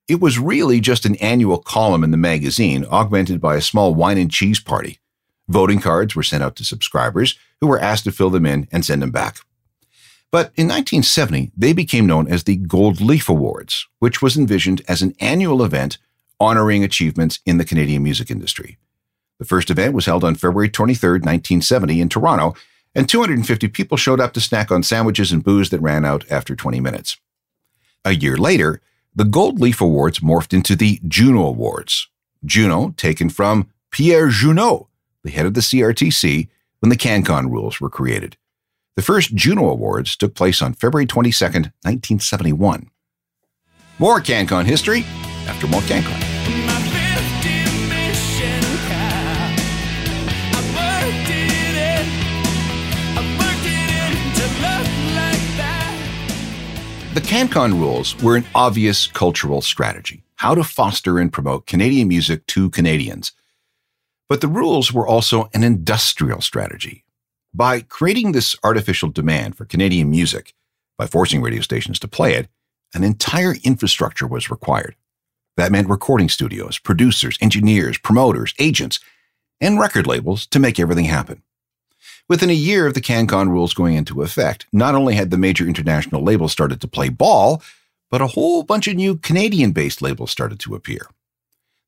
It 0.07 0.19
was 0.19 0.37
really 0.37 0.81
just 0.81 1.05
an 1.05 1.15
annual 1.15 1.59
column 1.59 2.03
in 2.03 2.11
the 2.11 2.17
magazine, 2.17 2.85
augmented 2.85 3.39
by 3.39 3.55
a 3.55 3.61
small 3.61 3.95
wine 3.95 4.17
and 4.17 4.29
cheese 4.29 4.59
party. 4.59 4.99
Voting 5.47 5.79
cards 5.79 6.15
were 6.15 6.23
sent 6.23 6.43
out 6.43 6.55
to 6.57 6.65
subscribers 6.65 7.37
who 7.61 7.67
were 7.67 7.79
asked 7.79 8.03
to 8.03 8.11
fill 8.11 8.29
them 8.29 8.45
in 8.45 8.67
and 8.71 8.85
send 8.85 9.01
them 9.01 9.11
back. 9.11 9.37
But 10.31 10.47
in 10.55 10.67
1970, 10.67 11.51
they 11.55 11.73
became 11.73 12.07
known 12.07 12.27
as 12.27 12.43
the 12.43 12.55
Gold 12.55 12.99
Leaf 12.99 13.29
Awards, 13.29 13.87
which 13.99 14.21
was 14.21 14.35
envisioned 14.35 14.81
as 14.87 15.01
an 15.01 15.15
annual 15.19 15.63
event 15.63 15.99
honoring 16.39 16.83
achievements 16.83 17.39
in 17.45 17.57
the 17.57 17.65
Canadian 17.65 18.03
music 18.03 18.29
industry. 18.29 18.77
The 19.39 19.45
first 19.45 19.69
event 19.69 19.93
was 19.93 20.05
held 20.05 20.23
on 20.23 20.35
February 20.35 20.69
23, 20.69 21.11
1970, 21.19 22.01
in 22.01 22.09
Toronto, 22.09 22.55
and 22.95 23.07
250 23.07 23.67
people 23.69 23.95
showed 23.95 24.19
up 24.19 24.33
to 24.33 24.41
snack 24.41 24.71
on 24.71 24.83
sandwiches 24.83 25.31
and 25.31 25.43
booze 25.43 25.69
that 25.69 25.81
ran 25.81 26.03
out 26.03 26.29
after 26.29 26.55
20 26.55 26.79
minutes. 26.79 27.17
A 28.03 28.13
year 28.13 28.35
later, 28.35 28.81
the 29.15 29.25
Gold 29.25 29.59
Leaf 29.59 29.79
Awards 29.81 30.19
morphed 30.19 30.53
into 30.53 30.75
the 30.75 30.99
Juno 31.07 31.45
Awards. 31.45 32.09
Juno, 32.43 32.93
taken 32.97 33.29
from 33.29 33.69
Pierre 33.91 34.29
Juneau, 34.29 34.89
the 35.23 35.31
head 35.31 35.45
of 35.45 35.53
the 35.53 35.61
CRTC, 35.61 36.49
when 36.79 36.89
the 36.89 36.97
CanCon 36.97 37.49
rules 37.49 37.79
were 37.79 37.89
created. 37.89 38.37
The 38.95 39.03
first 39.03 39.35
Juno 39.35 39.69
Awards 39.69 40.15
took 40.15 40.35
place 40.35 40.61
on 40.61 40.73
February 40.73 41.05
22, 41.05 41.45
1971. 41.45 42.89
More 43.99 44.19
CanCon 44.19 44.65
history 44.65 45.05
after 45.47 45.67
more 45.67 45.81
CanCon. 45.81 47.62
The 57.13 57.21
CanCon 57.21 57.73
rules 57.73 58.19
were 58.23 58.37
an 58.37 58.45
obvious 58.55 59.05
cultural 59.05 59.61
strategy 59.61 60.23
how 60.37 60.55
to 60.55 60.63
foster 60.63 61.19
and 61.19 61.31
promote 61.31 61.67
Canadian 61.67 62.07
music 62.07 62.45
to 62.47 62.69
Canadians. 62.71 63.31
But 64.27 64.41
the 64.41 64.47
rules 64.47 64.91
were 64.91 65.07
also 65.07 65.49
an 65.53 65.63
industrial 65.63 66.41
strategy. 66.41 67.05
By 67.53 67.81
creating 67.81 68.31
this 68.31 68.55
artificial 68.63 69.09
demand 69.09 69.55
for 69.55 69.63
Canadian 69.63 70.09
music, 70.09 70.53
by 70.97 71.05
forcing 71.05 71.41
radio 71.41 71.61
stations 71.61 71.99
to 71.99 72.07
play 72.07 72.33
it, 72.33 72.49
an 72.93 73.03
entire 73.03 73.53
infrastructure 73.63 74.27
was 74.27 74.49
required. 74.49 74.95
That 75.55 75.71
meant 75.71 75.87
recording 75.87 76.29
studios, 76.29 76.79
producers, 76.79 77.37
engineers, 77.39 77.99
promoters, 77.99 78.55
agents, 78.59 78.99
and 79.61 79.79
record 79.79 80.07
labels 80.07 80.47
to 80.47 80.59
make 80.59 80.79
everything 80.79 81.05
happen. 81.05 81.43
Within 82.29 82.49
a 82.49 82.53
year 82.53 82.87
of 82.87 82.93
the 82.93 83.01
CanCon 83.01 83.49
rules 83.49 83.73
going 83.73 83.95
into 83.95 84.21
effect, 84.21 84.65
not 84.71 84.95
only 84.95 85.15
had 85.15 85.29
the 85.29 85.37
major 85.37 85.67
international 85.67 86.23
labels 86.23 86.51
started 86.51 86.79
to 86.81 86.87
play 86.87 87.09
ball, 87.09 87.61
but 88.09 88.21
a 88.21 88.27
whole 88.27 88.63
bunch 88.63 88.87
of 88.87 88.95
new 88.95 89.17
Canadian 89.17 89.71
based 89.71 90.01
labels 90.01 90.31
started 90.31 90.59
to 90.61 90.75
appear. 90.75 91.07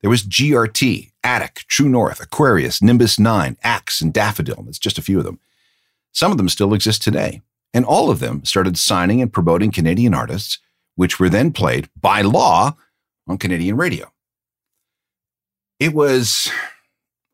There 0.01 0.09
was 0.09 0.23
GRT, 0.23 1.11
Attic, 1.23 1.63
True 1.67 1.87
North, 1.87 2.21
Aquarius, 2.21 2.81
Nimbus 2.81 3.17
9, 3.17 3.57
Axe, 3.63 4.01
and 4.01 4.13
Daffodil. 4.13 4.63
That's 4.63 4.77
just 4.77 4.97
a 4.97 5.01
few 5.01 5.17
of 5.17 5.23
them. 5.23 5.39
Some 6.11 6.31
of 6.31 6.37
them 6.37 6.49
still 6.49 6.73
exist 6.73 7.01
today, 7.01 7.41
and 7.73 7.85
all 7.85 8.11
of 8.11 8.19
them 8.19 8.43
started 8.43 8.77
signing 8.77 9.21
and 9.21 9.31
promoting 9.31 9.71
Canadian 9.71 10.13
artists, 10.13 10.59
which 10.95 11.19
were 11.19 11.29
then 11.29 11.51
played 11.51 11.89
by 11.99 12.21
law 12.21 12.75
on 13.27 13.37
Canadian 13.37 13.77
radio. 13.77 14.11
It 15.79 15.93
was 15.93 16.51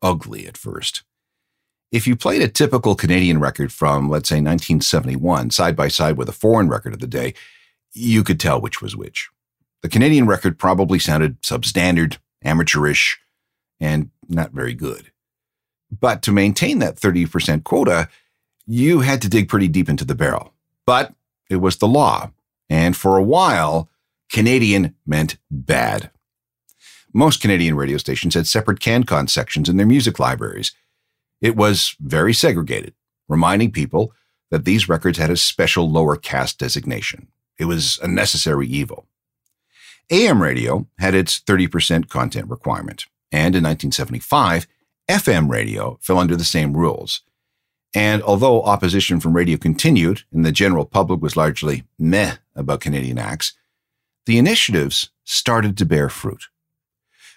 ugly 0.00 0.46
at 0.46 0.56
first. 0.56 1.02
If 1.92 2.06
you 2.06 2.16
played 2.16 2.40
a 2.40 2.48
typical 2.48 2.94
Canadian 2.94 3.38
record 3.38 3.70
from, 3.70 4.08
let's 4.08 4.30
say, 4.30 4.36
1971, 4.36 5.50
side 5.50 5.76
by 5.76 5.88
side 5.88 6.16
with 6.16 6.28
a 6.28 6.32
foreign 6.32 6.68
record 6.68 6.94
of 6.94 7.00
the 7.00 7.06
day, 7.06 7.34
you 7.92 8.24
could 8.24 8.40
tell 8.40 8.60
which 8.60 8.80
was 8.80 8.96
which. 8.96 9.28
The 9.82 9.90
Canadian 9.90 10.26
record 10.26 10.58
probably 10.58 10.98
sounded 10.98 11.40
substandard, 11.42 12.16
amateurish, 12.42 13.20
and 13.78 14.10
not 14.26 14.52
very 14.52 14.72
good. 14.72 15.12
But 15.90 16.22
to 16.22 16.32
maintain 16.32 16.78
that 16.78 16.96
30% 16.96 17.62
quota, 17.64 18.08
you 18.66 19.00
had 19.00 19.20
to 19.22 19.28
dig 19.28 19.50
pretty 19.50 19.68
deep 19.68 19.90
into 19.90 20.06
the 20.06 20.14
barrel. 20.14 20.54
But 20.86 21.12
it 21.50 21.56
was 21.56 21.76
the 21.76 21.88
law. 21.88 22.30
And 22.70 22.96
for 22.96 23.18
a 23.18 23.22
while, 23.22 23.90
Canadian 24.30 24.94
meant 25.06 25.36
bad. 25.50 26.10
Most 27.12 27.42
Canadian 27.42 27.76
radio 27.76 27.98
stations 27.98 28.34
had 28.34 28.46
separate 28.46 28.80
CanCon 28.80 29.28
sections 29.28 29.68
in 29.68 29.76
their 29.76 29.86
music 29.86 30.18
libraries. 30.18 30.72
It 31.42 31.56
was 31.56 31.96
very 32.00 32.32
segregated, 32.32 32.94
reminding 33.28 33.72
people 33.72 34.14
that 34.50 34.64
these 34.64 34.88
records 34.88 35.18
had 35.18 35.30
a 35.30 35.36
special 35.36 35.90
lower 35.90 36.16
caste 36.16 36.58
designation. 36.58 37.26
It 37.58 37.64
was 37.66 37.98
a 38.02 38.08
necessary 38.08 38.66
evil. 38.68 39.06
AM 40.10 40.42
radio 40.42 40.86
had 40.98 41.14
its 41.14 41.40
30% 41.40 42.08
content 42.08 42.48
requirement, 42.48 43.06
and 43.30 43.54
in 43.56 43.64
1975, 43.64 44.66
FM 45.08 45.50
radio 45.50 45.98
fell 46.00 46.18
under 46.18 46.36
the 46.36 46.44
same 46.44 46.76
rules. 46.76 47.22
And 47.94 48.22
although 48.22 48.62
opposition 48.62 49.20
from 49.20 49.34
radio 49.34 49.58
continued 49.58 50.22
and 50.32 50.46
the 50.46 50.52
general 50.52 50.84
public 50.84 51.20
was 51.20 51.36
largely 51.36 51.84
meh 51.98 52.36
about 52.54 52.80
Canadian 52.80 53.18
acts, 53.18 53.54
the 54.26 54.38
initiatives 54.38 55.10
started 55.24 55.76
to 55.78 55.84
bear 55.84 56.08
fruit. 56.08 56.44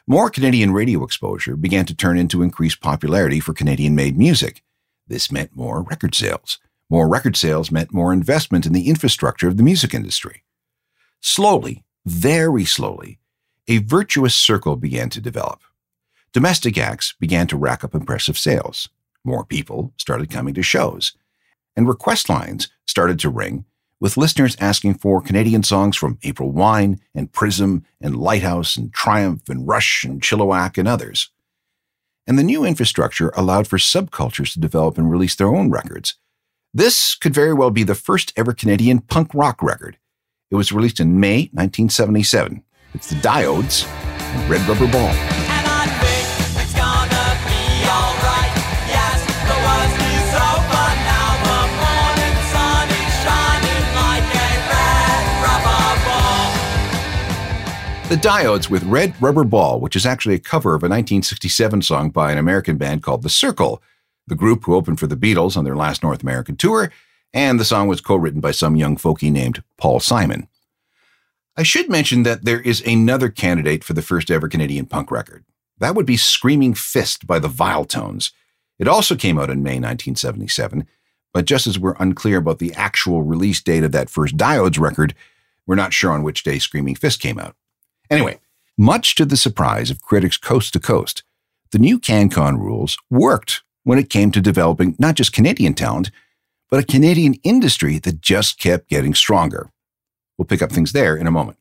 More 0.07 0.29
Canadian 0.29 0.71
radio 0.71 1.03
exposure 1.03 1.55
began 1.55 1.87
to 1.87 1.95
turn 1.95 2.19
into 2.19 2.43
increased 2.43 2.79
popularity 2.79 3.39
for 3.39 3.53
Canadian 3.53 3.95
made 3.95 4.15
music. 4.15 4.61
This 5.07 5.31
meant 5.31 5.55
more 5.55 5.81
record 5.81 6.13
sales. 6.13 6.59
More 6.91 7.09
record 7.09 7.35
sales 7.35 7.71
meant 7.71 7.91
more 7.91 8.13
investment 8.13 8.67
in 8.67 8.73
the 8.73 8.87
infrastructure 8.87 9.47
of 9.47 9.57
the 9.57 9.63
music 9.63 9.95
industry. 9.95 10.43
Slowly, 11.21 11.85
very 12.05 12.65
slowly, 12.65 13.17
a 13.67 13.79
virtuous 13.79 14.35
circle 14.35 14.75
began 14.75 15.09
to 15.09 15.19
develop. 15.19 15.61
Domestic 16.33 16.77
acts 16.77 17.15
began 17.19 17.47
to 17.47 17.57
rack 17.57 17.83
up 17.83 17.95
impressive 17.95 18.37
sales. 18.37 18.89
More 19.23 19.43
people 19.43 19.91
started 19.97 20.29
coming 20.29 20.53
to 20.53 20.61
shows. 20.61 21.13
And 21.75 21.87
request 21.87 22.29
lines 22.29 22.67
started 22.85 23.17
to 23.21 23.29
ring 23.29 23.65
with 23.99 24.17
listeners 24.17 24.57
asking 24.59 24.95
for 24.95 25.21
Canadian 25.21 25.63
songs 25.63 25.95
from 25.95 26.19
April 26.23 26.51
Wine 26.51 26.99
and 27.13 27.31
Prism 27.31 27.85
and 28.01 28.17
Lighthouse 28.17 28.75
and 28.75 28.93
Triumph 28.93 29.49
and 29.49 29.67
Rush 29.67 30.03
and 30.03 30.21
Chilliwack 30.21 30.77
and 30.77 30.87
others. 30.87 31.29
And 32.27 32.39
the 32.39 32.43
new 32.43 32.65
infrastructure 32.65 33.29
allowed 33.35 33.67
for 33.67 33.77
subcultures 33.77 34.53
to 34.53 34.59
develop 34.59 34.97
and 34.97 35.09
release 35.09 35.35
their 35.35 35.53
own 35.53 35.69
records. 35.69 36.15
This 36.73 37.15
could 37.15 37.33
very 37.33 37.53
well 37.53 37.71
be 37.71 37.83
the 37.83 37.95
first 37.95 38.33
ever 38.35 38.53
Canadian 38.53 38.99
punk 38.99 39.33
rock 39.33 39.61
record. 39.61 39.97
It 40.51 40.55
was 40.55 40.71
released 40.71 40.99
in 40.99 41.19
May 41.19 41.49
1977. 41.53 42.63
It's 42.93 43.09
the 43.09 43.15
Diodes 43.15 43.87
and 43.87 44.49
Red 44.49 44.67
Rubber 44.67 44.91
Ball. 44.91 45.44
The 58.07 58.17
Diodes 58.17 58.69
with 58.69 58.83
Red 58.83 59.19
Rubber 59.19 59.43
Ball, 59.43 59.79
which 59.79 59.95
is 59.95 60.05
actually 60.05 60.35
a 60.35 60.39
cover 60.39 60.75
of 60.75 60.83
a 60.83 60.85
1967 60.85 61.81
song 61.81 62.11
by 62.11 62.31
an 62.31 62.37
American 62.37 62.77
band 62.77 63.01
called 63.01 63.23
The 63.23 63.29
Cyrkle, 63.29 63.79
the 64.27 64.35
group 64.35 64.63
who 64.63 64.75
opened 64.75 64.99
for 64.99 65.07
the 65.07 65.17
Beatles 65.17 65.57
on 65.57 65.63
their 65.63 65.75
last 65.75 66.03
North 66.03 66.21
American 66.21 66.55
tour, 66.55 66.91
and 67.33 67.59
the 67.59 67.65
song 67.65 67.87
was 67.87 68.01
co 68.01 68.15
written 68.15 68.41
by 68.41 68.51
some 68.51 68.75
young 68.75 68.95
folkie 68.95 69.31
named 69.31 69.63
Paul 69.79 69.99
Simon. 69.99 70.47
I 71.57 71.63
should 71.63 71.89
mention 71.89 72.21
that 72.21 72.45
there 72.45 72.61
is 72.61 72.85
another 72.85 73.29
candidate 73.29 73.83
for 73.83 73.93
the 73.93 74.03
first 74.03 74.29
ever 74.29 74.47
Canadian 74.47 74.85
punk 74.85 75.09
record. 75.09 75.43
That 75.79 75.95
would 75.95 76.05
be 76.05 76.15
Screaming 76.15 76.75
Fist 76.75 77.25
by 77.25 77.39
the 77.39 77.49
Viletones. 77.49 78.31
It 78.77 78.87
also 78.87 79.15
came 79.15 79.39
out 79.39 79.49
in 79.49 79.63
May 79.63 79.79
1977, 79.79 80.85
but 81.33 81.45
just 81.45 81.65
as 81.65 81.79
we're 81.79 81.95
unclear 81.97 82.37
about 82.37 82.59
the 82.59 82.73
actual 82.75 83.23
release 83.23 83.63
date 83.63 83.83
of 83.83 83.93
that 83.93 84.11
first 84.11 84.37
Diodes 84.37 84.79
record, 84.79 85.15
we're 85.65 85.73
not 85.73 85.91
sure 85.91 86.11
on 86.11 86.21
which 86.21 86.43
day 86.43 86.59
Screaming 86.59 86.93
Fist 86.93 87.19
came 87.19 87.39
out. 87.39 87.55
Anyway, 88.09 88.39
much 88.77 89.15
to 89.15 89.25
the 89.25 89.37
surprise 89.37 89.89
of 89.89 90.01
critics 90.01 90.37
coast 90.37 90.73
to 90.73 90.79
coast, 90.79 91.23
the 91.71 91.79
new 91.79 91.99
CanCon 91.99 92.57
rules 92.57 92.97
worked 93.09 93.63
when 93.83 93.99
it 93.99 94.09
came 94.09 94.31
to 94.31 94.41
developing 94.41 94.95
not 94.99 95.15
just 95.15 95.33
Canadian 95.33 95.73
talent, 95.73 96.11
but 96.69 96.83
a 96.83 96.85
Canadian 96.85 97.35
industry 97.43 97.99
that 97.99 98.21
just 98.21 98.59
kept 98.59 98.89
getting 98.89 99.13
stronger. 99.13 99.69
We'll 100.37 100.45
pick 100.45 100.61
up 100.61 100.71
things 100.71 100.91
there 100.91 101.15
in 101.15 101.27
a 101.27 101.31
moment. 101.31 101.57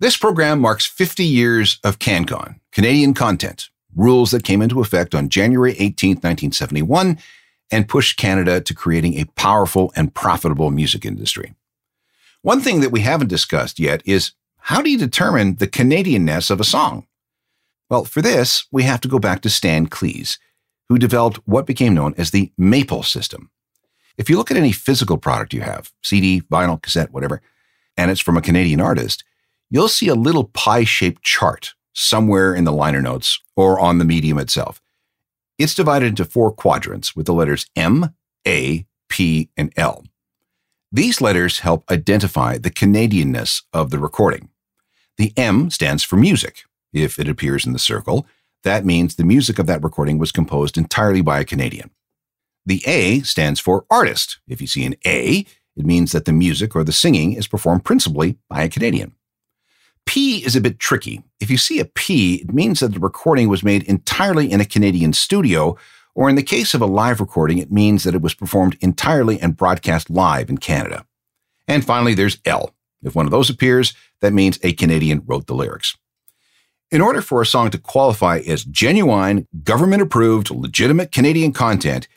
This 0.00 0.16
program 0.16 0.60
marks 0.60 0.86
50 0.86 1.24
years 1.24 1.80
of 1.82 1.98
CanCon, 1.98 2.60
Canadian 2.72 3.14
content, 3.14 3.68
rules 3.96 4.30
that 4.30 4.44
came 4.44 4.62
into 4.62 4.80
effect 4.80 5.14
on 5.14 5.28
January 5.28 5.72
18, 5.72 6.10
1971, 6.10 7.18
and 7.70 7.88
pushed 7.88 8.16
Canada 8.16 8.60
to 8.60 8.74
creating 8.74 9.14
a 9.14 9.24
powerful 9.36 9.92
and 9.96 10.14
profitable 10.14 10.70
music 10.70 11.04
industry. 11.04 11.54
One 12.42 12.60
thing 12.60 12.80
that 12.80 12.92
we 12.92 13.00
haven't 13.00 13.28
discussed 13.28 13.80
yet 13.80 14.00
is 14.06 14.32
how 14.68 14.82
do 14.82 14.90
you 14.90 14.98
determine 14.98 15.54
the 15.54 15.66
Canadianness 15.66 16.50
of 16.50 16.60
a 16.60 16.64
song? 16.64 17.06
Well, 17.88 18.04
for 18.04 18.20
this, 18.20 18.66
we 18.70 18.82
have 18.82 19.00
to 19.00 19.08
go 19.08 19.18
back 19.18 19.40
to 19.40 19.48
Stan 19.48 19.86
Klees, 19.86 20.38
who 20.90 20.98
developed 20.98 21.40
what 21.46 21.64
became 21.64 21.94
known 21.94 22.12
as 22.18 22.32
the 22.32 22.52
Maple 22.58 23.02
system. 23.02 23.50
If 24.18 24.28
you 24.28 24.36
look 24.36 24.50
at 24.50 24.58
any 24.58 24.72
physical 24.72 25.16
product 25.16 25.54
you 25.54 25.62
have, 25.62 25.90
CD, 26.02 26.42
vinyl, 26.42 26.82
cassette, 26.82 27.12
whatever, 27.12 27.40
and 27.96 28.10
it's 28.10 28.20
from 28.20 28.36
a 28.36 28.42
Canadian 28.42 28.78
artist, 28.78 29.24
you'll 29.70 29.88
see 29.88 30.08
a 30.08 30.14
little 30.14 30.44
pie 30.44 30.84
shaped 30.84 31.22
chart 31.22 31.72
somewhere 31.94 32.54
in 32.54 32.64
the 32.64 32.70
liner 32.70 33.00
notes 33.00 33.40
or 33.56 33.80
on 33.80 33.96
the 33.96 34.04
medium 34.04 34.36
itself. 34.36 34.82
It's 35.56 35.74
divided 35.74 36.08
into 36.08 36.26
four 36.26 36.52
quadrants 36.52 37.16
with 37.16 37.24
the 37.24 37.32
letters 37.32 37.64
M, 37.74 38.14
A, 38.46 38.84
P, 39.08 39.48
and 39.56 39.72
L. 39.78 40.04
These 40.92 41.22
letters 41.22 41.60
help 41.60 41.90
identify 41.90 42.58
the 42.58 42.70
Canadianness 42.70 43.62
of 43.72 43.88
the 43.88 43.98
recording. 43.98 44.50
The 45.18 45.32
M 45.36 45.68
stands 45.70 46.02
for 46.02 46.16
music. 46.16 46.64
If 46.92 47.18
it 47.18 47.28
appears 47.28 47.66
in 47.66 47.72
the 47.72 47.78
circle, 47.78 48.26
that 48.64 48.84
means 48.84 49.14
the 49.14 49.24
music 49.24 49.58
of 49.58 49.66
that 49.66 49.82
recording 49.82 50.18
was 50.18 50.32
composed 50.32 50.78
entirely 50.78 51.20
by 51.20 51.40
a 51.40 51.44
Canadian. 51.44 51.90
The 52.64 52.82
A 52.86 53.20
stands 53.20 53.60
for 53.60 53.84
artist. 53.90 54.38
If 54.48 54.60
you 54.60 54.66
see 54.66 54.84
an 54.84 54.94
A, 55.04 55.44
it 55.76 55.84
means 55.84 56.12
that 56.12 56.24
the 56.24 56.32
music 56.32 56.74
or 56.74 56.84
the 56.84 56.92
singing 56.92 57.34
is 57.34 57.46
performed 57.46 57.84
principally 57.84 58.38
by 58.48 58.62
a 58.62 58.68
Canadian. 58.68 59.14
P 60.06 60.44
is 60.44 60.56
a 60.56 60.60
bit 60.60 60.78
tricky. 60.78 61.22
If 61.40 61.50
you 61.50 61.58
see 61.58 61.80
a 61.80 61.84
P, 61.84 62.36
it 62.36 62.54
means 62.54 62.80
that 62.80 62.94
the 62.94 63.00
recording 63.00 63.48
was 63.48 63.62
made 63.62 63.82
entirely 63.82 64.50
in 64.50 64.60
a 64.60 64.64
Canadian 64.64 65.12
studio, 65.12 65.76
or 66.14 66.28
in 66.28 66.36
the 66.36 66.42
case 66.42 66.74
of 66.74 66.80
a 66.80 66.86
live 66.86 67.20
recording, 67.20 67.58
it 67.58 67.70
means 67.70 68.04
that 68.04 68.14
it 68.14 68.22
was 68.22 68.34
performed 68.34 68.76
entirely 68.80 69.38
and 69.40 69.56
broadcast 69.56 70.10
live 70.10 70.48
in 70.48 70.58
Canada. 70.58 71.06
And 71.68 71.84
finally, 71.84 72.14
there's 72.14 72.38
L. 72.44 72.74
If 73.02 73.14
one 73.14 73.26
of 73.26 73.30
those 73.30 73.50
appears, 73.50 73.94
that 74.20 74.32
means 74.32 74.58
a 74.62 74.72
Canadian 74.72 75.22
wrote 75.26 75.46
the 75.46 75.54
lyrics. 75.54 75.96
In 76.90 77.00
order 77.00 77.20
for 77.20 77.42
a 77.42 77.46
song 77.46 77.70
to 77.70 77.78
qualify 77.78 78.38
as 78.38 78.64
genuine, 78.64 79.46
government 79.62 80.02
approved, 80.02 80.50
legitimate 80.50 81.12
Canadian 81.12 81.52
content, 81.52 82.08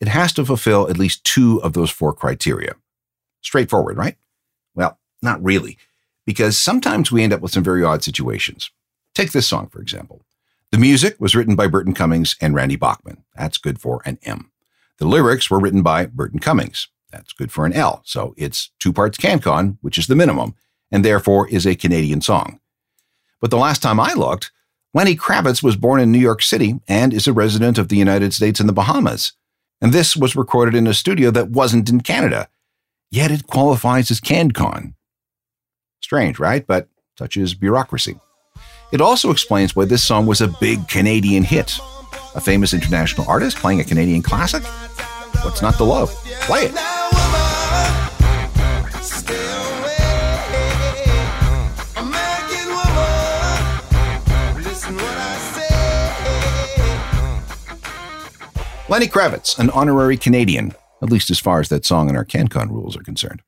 it 0.00 0.08
has 0.08 0.32
to 0.34 0.44
fulfill 0.44 0.88
at 0.88 0.98
least 0.98 1.24
two 1.24 1.60
of 1.62 1.72
those 1.72 1.90
four 1.90 2.12
criteria. 2.12 2.74
Straightforward, 3.42 3.96
right? 3.96 4.16
Well, 4.74 4.98
not 5.20 5.42
really, 5.42 5.78
because 6.24 6.56
sometimes 6.56 7.10
we 7.10 7.22
end 7.22 7.32
up 7.32 7.40
with 7.40 7.52
some 7.52 7.64
very 7.64 7.82
odd 7.82 8.04
situations. 8.04 8.70
Take 9.14 9.32
this 9.32 9.46
song, 9.46 9.68
for 9.68 9.80
example. 9.82 10.22
The 10.70 10.78
music 10.78 11.16
was 11.18 11.34
written 11.34 11.56
by 11.56 11.66
Burton 11.66 11.94
Cummings 11.94 12.36
and 12.40 12.54
Randy 12.54 12.76
Bachman. 12.76 13.24
That's 13.34 13.58
good 13.58 13.80
for 13.80 14.00
an 14.04 14.18
M. 14.22 14.52
The 14.98 15.06
lyrics 15.06 15.50
were 15.50 15.58
written 15.58 15.82
by 15.82 16.06
Burton 16.06 16.38
Cummings. 16.38 16.86
That's 17.10 17.32
good 17.32 17.52
for 17.52 17.66
an 17.66 17.72
L. 17.72 18.02
So 18.04 18.34
it's 18.36 18.70
two 18.78 18.92
parts 18.92 19.18
CanCon, 19.18 19.78
which 19.80 19.98
is 19.98 20.06
the 20.06 20.16
minimum, 20.16 20.54
and 20.90 21.04
therefore 21.04 21.48
is 21.48 21.66
a 21.66 21.74
Canadian 21.74 22.20
song. 22.20 22.60
But 23.40 23.50
the 23.50 23.58
last 23.58 23.82
time 23.82 23.98
I 23.98 24.12
looked, 24.12 24.52
Lenny 24.92 25.16
Kravitz 25.16 25.62
was 25.62 25.76
born 25.76 26.00
in 26.00 26.10
New 26.10 26.18
York 26.18 26.42
City 26.42 26.80
and 26.88 27.12
is 27.12 27.26
a 27.26 27.32
resident 27.32 27.78
of 27.78 27.88
the 27.88 27.96
United 27.96 28.34
States 28.34 28.60
and 28.60 28.68
the 28.68 28.74
Bahamas. 28.74 29.32
And 29.80 29.92
this 29.92 30.16
was 30.16 30.36
recorded 30.36 30.74
in 30.74 30.86
a 30.86 30.94
studio 30.94 31.30
that 31.30 31.50
wasn't 31.50 31.88
in 31.88 32.00
Canada. 32.00 32.48
Yet 33.10 33.30
it 33.30 33.46
qualifies 33.46 34.10
as 34.10 34.20
CanCon. 34.20 34.94
Strange, 36.00 36.38
right? 36.38 36.66
But 36.66 36.88
such 37.18 37.36
is 37.36 37.54
bureaucracy. 37.54 38.18
It 38.92 39.00
also 39.00 39.30
explains 39.30 39.76
why 39.76 39.84
this 39.84 40.04
song 40.04 40.26
was 40.26 40.40
a 40.40 40.48
big 40.60 40.88
Canadian 40.88 41.44
hit. 41.44 41.78
A 42.34 42.40
famous 42.40 42.74
international 42.74 43.28
artist 43.28 43.56
playing 43.56 43.80
a 43.80 43.84
Canadian 43.84 44.22
classic? 44.22 44.62
What's 45.42 45.62
not 45.62 45.74
to 45.76 45.84
love? 45.84 46.10
Play 46.42 46.66
it. 46.66 46.74
Lenny 58.90 59.06
Kravitz, 59.06 59.56
an 59.58 59.70
honorary 59.70 60.16
Canadian, 60.16 60.74
at 61.00 61.10
least 61.10 61.30
as 61.30 61.38
far 61.38 61.60
as 61.60 61.68
that 61.68 61.86
song 61.86 62.08
and 62.08 62.16
our 62.16 62.24
CanCon 62.24 62.70
rules 62.70 62.96
are 62.96 63.04
concerned. 63.04 63.40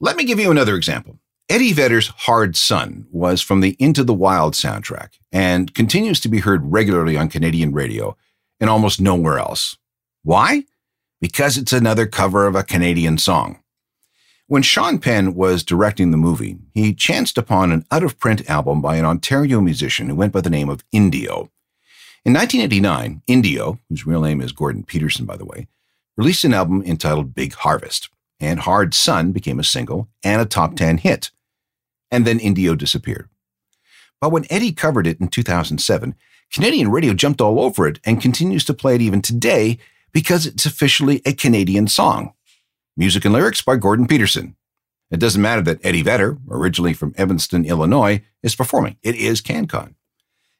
Let 0.00 0.16
me 0.16 0.24
give 0.24 0.40
you 0.40 0.50
another 0.50 0.76
example. 0.76 1.18
Eddie 1.48 1.74
Vedder's 1.74 2.08
Hard 2.08 2.56
Sun 2.56 3.06
was 3.12 3.42
from 3.42 3.60
the 3.60 3.76
Into 3.78 4.02
the 4.02 4.14
Wild 4.14 4.54
soundtrack 4.54 5.10
and 5.30 5.72
continues 5.74 6.20
to 6.20 6.28
be 6.28 6.40
heard 6.40 6.62
regularly 6.64 7.16
on 7.16 7.28
Canadian 7.28 7.72
radio 7.72 8.16
and 8.58 8.68
almost 8.70 9.00
nowhere 9.00 9.38
else. 9.38 9.76
Why? 10.24 10.64
Because 11.20 11.56
it's 11.56 11.72
another 11.72 12.06
cover 12.06 12.46
of 12.46 12.54
a 12.54 12.62
Canadian 12.62 13.18
song. 13.18 13.60
When 14.48 14.62
Sean 14.62 14.98
Penn 14.98 15.34
was 15.34 15.64
directing 15.64 16.12
the 16.12 16.16
movie, 16.16 16.58
he 16.72 16.94
chanced 16.94 17.36
upon 17.36 17.72
an 17.72 17.84
out 17.90 18.04
of 18.04 18.18
print 18.18 18.48
album 18.48 18.80
by 18.80 18.96
an 18.96 19.04
Ontario 19.04 19.60
musician 19.60 20.08
who 20.08 20.14
went 20.14 20.32
by 20.32 20.40
the 20.40 20.50
name 20.50 20.68
of 20.68 20.84
Indio. 20.92 21.50
In 22.24 22.32
1989, 22.32 23.22
Indio, 23.26 23.80
whose 23.88 24.06
real 24.06 24.20
name 24.20 24.40
is 24.40 24.52
Gordon 24.52 24.84
Peterson, 24.84 25.26
by 25.26 25.36
the 25.36 25.44
way, 25.44 25.66
released 26.16 26.44
an 26.44 26.54
album 26.54 26.82
entitled 26.82 27.34
Big 27.34 27.54
Harvest, 27.54 28.08
and 28.38 28.60
Hard 28.60 28.94
Sun 28.94 29.32
became 29.32 29.58
a 29.58 29.64
single 29.64 30.08
and 30.22 30.40
a 30.40 30.44
top 30.44 30.76
10 30.76 30.98
hit. 30.98 31.30
And 32.10 32.24
then 32.24 32.38
Indio 32.38 32.74
disappeared. 32.74 33.28
But 34.20 34.30
when 34.30 34.46
Eddie 34.48 34.72
covered 34.72 35.06
it 35.06 35.20
in 35.20 35.28
2007, 35.28 36.14
Canadian 36.52 36.90
radio 36.90 37.14
jumped 37.14 37.40
all 37.40 37.60
over 37.60 37.86
it 37.86 37.98
and 38.04 38.20
continues 38.20 38.64
to 38.66 38.74
play 38.74 38.94
it 38.94 39.02
even 39.02 39.22
today 39.22 39.78
because 40.12 40.46
it's 40.46 40.66
officially 40.66 41.22
a 41.24 41.32
Canadian 41.32 41.88
song. 41.88 42.32
Music 42.96 43.24
and 43.24 43.34
lyrics 43.34 43.62
by 43.62 43.76
Gordon 43.76 44.06
Peterson. 44.06 44.56
It 45.10 45.20
doesn't 45.20 45.42
matter 45.42 45.62
that 45.62 45.84
Eddie 45.84 46.02
Vedder, 46.02 46.38
originally 46.50 46.92
from 46.92 47.14
Evanston, 47.16 47.64
Illinois, 47.64 48.22
is 48.42 48.56
performing. 48.56 48.96
It 49.02 49.14
is 49.14 49.40
CanCon. 49.40 49.94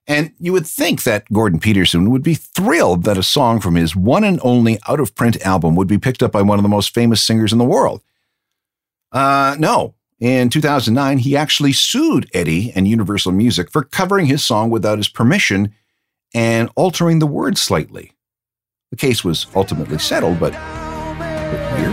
And 0.06 0.32
you 0.38 0.52
would 0.52 0.66
think 0.66 1.02
that 1.02 1.32
Gordon 1.32 1.58
Peterson 1.58 2.10
would 2.10 2.22
be 2.22 2.34
thrilled 2.34 3.02
that 3.04 3.18
a 3.18 3.24
song 3.24 3.60
from 3.60 3.74
his 3.74 3.96
one 3.96 4.22
and 4.22 4.38
only 4.42 4.78
out 4.86 5.00
of 5.00 5.16
print 5.16 5.40
album 5.42 5.74
would 5.74 5.88
be 5.88 5.98
picked 5.98 6.22
up 6.22 6.30
by 6.30 6.42
one 6.42 6.58
of 6.58 6.62
the 6.62 6.68
most 6.68 6.94
famous 6.94 7.20
singers 7.20 7.52
in 7.52 7.58
the 7.58 7.64
world. 7.64 8.02
Uh, 9.10 9.56
no. 9.58 9.94
In 10.20 10.48
2009, 10.48 11.18
he 11.18 11.36
actually 11.36 11.72
sued 11.72 12.30
Eddie 12.32 12.72
and 12.74 12.88
Universal 12.88 13.32
Music 13.32 13.70
for 13.70 13.82
covering 13.82 14.26
his 14.26 14.44
song 14.44 14.70
without 14.70 14.98
his 14.98 15.08
permission 15.08 15.74
and 16.32 16.70
altering 16.76 17.18
the 17.18 17.26
words 17.26 17.60
slightly. 17.60 18.12
The 18.96 19.06
case 19.06 19.22
was 19.22 19.46
ultimately 19.54 19.98
settled, 19.98 20.40
but 20.40 20.54
a 20.54 21.76
weird. 21.76 21.92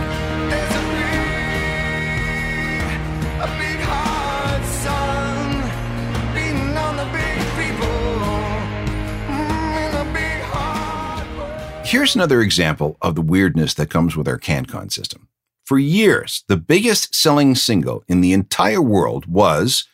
Here's 11.84 12.14
another 12.14 12.40
example 12.40 12.96
of 13.02 13.14
the 13.14 13.20
weirdness 13.20 13.74
that 13.74 13.90
comes 13.90 14.16
with 14.16 14.26
our 14.26 14.38
CanCon 14.38 14.90
system. 14.90 15.28
For 15.66 15.78
years, 15.78 16.44
the 16.48 16.56
biggest 16.56 17.14
selling 17.14 17.54
single 17.54 18.02
in 18.08 18.22
the 18.22 18.32
entire 18.32 18.80
world 18.80 19.26
was 19.26 19.86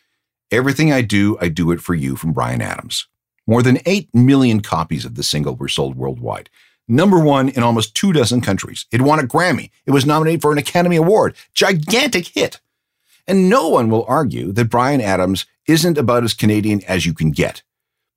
Everything 0.52 0.92
I 0.92 1.02
Do, 1.02 1.36
I 1.40 1.48
Do 1.48 1.72
It 1.72 1.80
For 1.80 1.96
You 1.96 2.14
from 2.14 2.32
Bryan 2.32 2.62
Adams. 2.62 3.08
More 3.48 3.64
than 3.64 3.78
8 3.84 4.14
million 4.14 4.60
copies 4.60 5.04
of 5.04 5.16
the 5.16 5.24
single 5.24 5.56
were 5.56 5.66
sold 5.66 5.96
worldwide. 5.96 6.50
Number 6.90 7.20
one 7.20 7.50
in 7.50 7.62
almost 7.62 7.94
two 7.94 8.12
dozen 8.12 8.40
countries. 8.40 8.84
It 8.90 9.00
won 9.00 9.20
a 9.20 9.22
Grammy. 9.22 9.70
It 9.86 9.92
was 9.92 10.04
nominated 10.04 10.42
for 10.42 10.50
an 10.50 10.58
Academy 10.58 10.96
Award. 10.96 11.36
Gigantic 11.54 12.26
hit. 12.26 12.58
And 13.28 13.48
no 13.48 13.68
one 13.68 13.90
will 13.90 14.04
argue 14.08 14.50
that 14.50 14.70
Bryan 14.70 15.00
Adams 15.00 15.46
isn't 15.68 15.96
about 15.96 16.24
as 16.24 16.34
Canadian 16.34 16.82
as 16.88 17.06
you 17.06 17.14
can 17.14 17.30
get. 17.30 17.62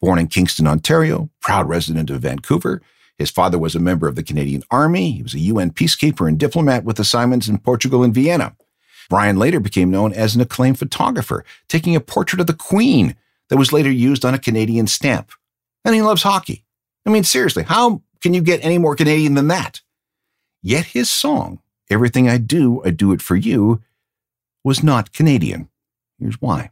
Born 0.01 0.17
in 0.17 0.27
Kingston, 0.27 0.65
Ontario, 0.65 1.29
proud 1.39 1.69
resident 1.69 2.09
of 2.09 2.21
Vancouver, 2.21 2.81
his 3.19 3.29
father 3.29 3.59
was 3.59 3.75
a 3.75 3.79
member 3.79 4.07
of 4.07 4.15
the 4.15 4.23
Canadian 4.23 4.63
Army. 4.71 5.11
He 5.11 5.21
was 5.21 5.35
a 5.35 5.39
UN 5.39 5.69
peacekeeper 5.69 6.27
and 6.27 6.39
diplomat 6.39 6.83
with 6.83 6.99
assignments 6.99 7.47
in 7.47 7.59
Portugal 7.59 8.01
and 8.01 8.11
Vienna. 8.11 8.55
Bryan 9.07 9.37
later 9.37 9.59
became 9.59 9.91
known 9.91 10.13
as 10.13 10.33
an 10.33 10.41
acclaimed 10.41 10.79
photographer, 10.79 11.45
taking 11.69 11.95
a 11.95 11.99
portrait 11.99 12.39
of 12.41 12.47
the 12.47 12.55
Queen 12.55 13.15
that 13.49 13.57
was 13.57 13.71
later 13.71 13.91
used 13.91 14.25
on 14.25 14.33
a 14.33 14.39
Canadian 14.39 14.87
stamp. 14.87 15.31
And 15.85 15.93
he 15.93 16.01
loves 16.01 16.23
hockey. 16.23 16.65
I 17.05 17.11
mean, 17.11 17.23
seriously, 17.23 17.61
how 17.61 18.01
can 18.23 18.33
you 18.33 18.41
get 18.41 18.63
any 18.63 18.77
more 18.77 18.95
Canadian 18.95 19.35
than 19.35 19.49
that? 19.49 19.81
Yet 20.61 20.85
his 20.85 21.11
song, 21.11 21.59
Everything 21.89 22.29
I 22.29 22.37
Do, 22.37 22.81
I 22.85 22.89
Do 22.89 23.11
It 23.11 23.21
For 23.21 23.35
You, 23.35 23.81
was 24.63 24.81
not 24.81 25.11
Canadian. 25.11 25.69
Here's 26.17 26.41
why. 26.41 26.71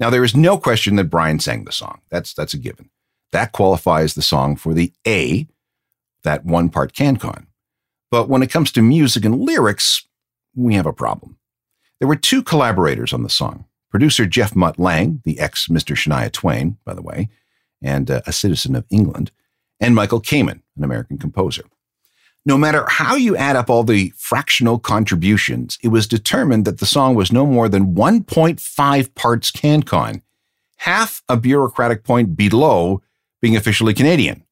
Now, 0.00 0.10
there 0.10 0.24
is 0.24 0.34
no 0.34 0.58
question 0.58 0.96
that 0.96 1.10
Bryan 1.10 1.38
sang 1.38 1.64
the 1.64 1.72
song. 1.72 2.00
That's, 2.10 2.32
that's 2.34 2.54
a 2.54 2.58
given. 2.58 2.90
That 3.32 3.52
qualifies 3.52 4.14
the 4.14 4.22
song 4.22 4.56
for 4.56 4.72
the 4.72 4.92
A, 5.06 5.46
that 6.22 6.44
one 6.44 6.70
part 6.70 6.94
CanCon. 6.94 7.46
But 8.10 8.28
when 8.28 8.42
it 8.42 8.50
comes 8.50 8.72
to 8.72 8.82
music 8.82 9.24
and 9.24 9.40
lyrics, 9.40 10.06
we 10.54 10.74
have 10.74 10.86
a 10.86 10.92
problem. 10.92 11.38
There 11.98 12.08
were 12.08 12.16
two 12.16 12.42
collaborators 12.42 13.12
on 13.12 13.22
the 13.22 13.30
song 13.30 13.66
producer 13.90 14.26
Jeff 14.26 14.54
Mutt 14.54 14.78
Lange, 14.78 15.20
the 15.24 15.38
ex 15.38 15.68
Mr. 15.68 15.94
Shania 15.96 16.30
Twain, 16.30 16.76
by 16.84 16.92
the 16.92 17.02
way, 17.02 17.28
and 17.80 18.10
uh, 18.10 18.20
a 18.26 18.32
citizen 18.32 18.74
of 18.74 18.84
England, 18.90 19.30
and 19.80 19.94
Michael 19.94 20.20
Kamen, 20.20 20.60
an 20.76 20.84
American 20.84 21.18
composer. 21.18 21.64
No 22.44 22.56
matter 22.56 22.86
how 22.88 23.16
you 23.16 23.36
add 23.36 23.56
up 23.56 23.68
all 23.68 23.82
the 23.82 24.12
fractional 24.16 24.78
contributions, 24.78 25.78
it 25.82 25.88
was 25.88 26.06
determined 26.06 26.64
that 26.64 26.78
the 26.78 26.86
song 26.86 27.14
was 27.14 27.32
no 27.32 27.44
more 27.44 27.68
than 27.68 27.94
1.5 27.94 29.14
parts 29.14 29.50
CanCon 29.50 30.22
half 30.78 31.22
a 31.28 31.36
bureaucratic 31.36 32.04
point 32.04 32.36
below 32.36 33.02
being 33.40 33.56
officially 33.56 33.94
Canadian. 33.94 34.44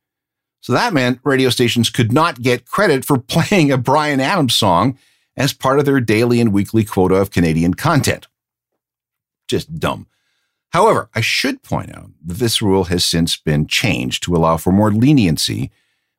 So 0.60 0.72
that 0.72 0.94
meant 0.94 1.20
radio 1.24 1.50
stations 1.50 1.90
could 1.90 2.12
not 2.12 2.40
get 2.42 2.66
credit 2.66 3.04
for 3.04 3.18
playing 3.34 3.70
a 3.70 3.78
Bryan 3.78 4.20
Adams 4.20 4.54
song 4.54 4.98
as 5.36 5.52
part 5.52 5.78
of 5.78 5.84
their 5.84 6.00
daily 6.00 6.40
and 6.40 6.52
weekly 6.52 6.84
quota 6.84 7.16
of 7.16 7.30
Canadian 7.30 7.74
content. 7.74 8.26
Just 9.46 9.78
dumb. 9.78 10.06
However, 10.74 11.08
I 11.14 11.20
should 11.20 11.62
point 11.62 11.96
out 11.96 12.10
that 12.26 12.38
this 12.38 12.60
rule 12.60 12.84
has 12.84 13.04
since 13.04 13.36
been 13.36 13.68
changed 13.68 14.24
to 14.24 14.34
allow 14.34 14.56
for 14.56 14.72
more 14.72 14.90
leniency 14.90 15.70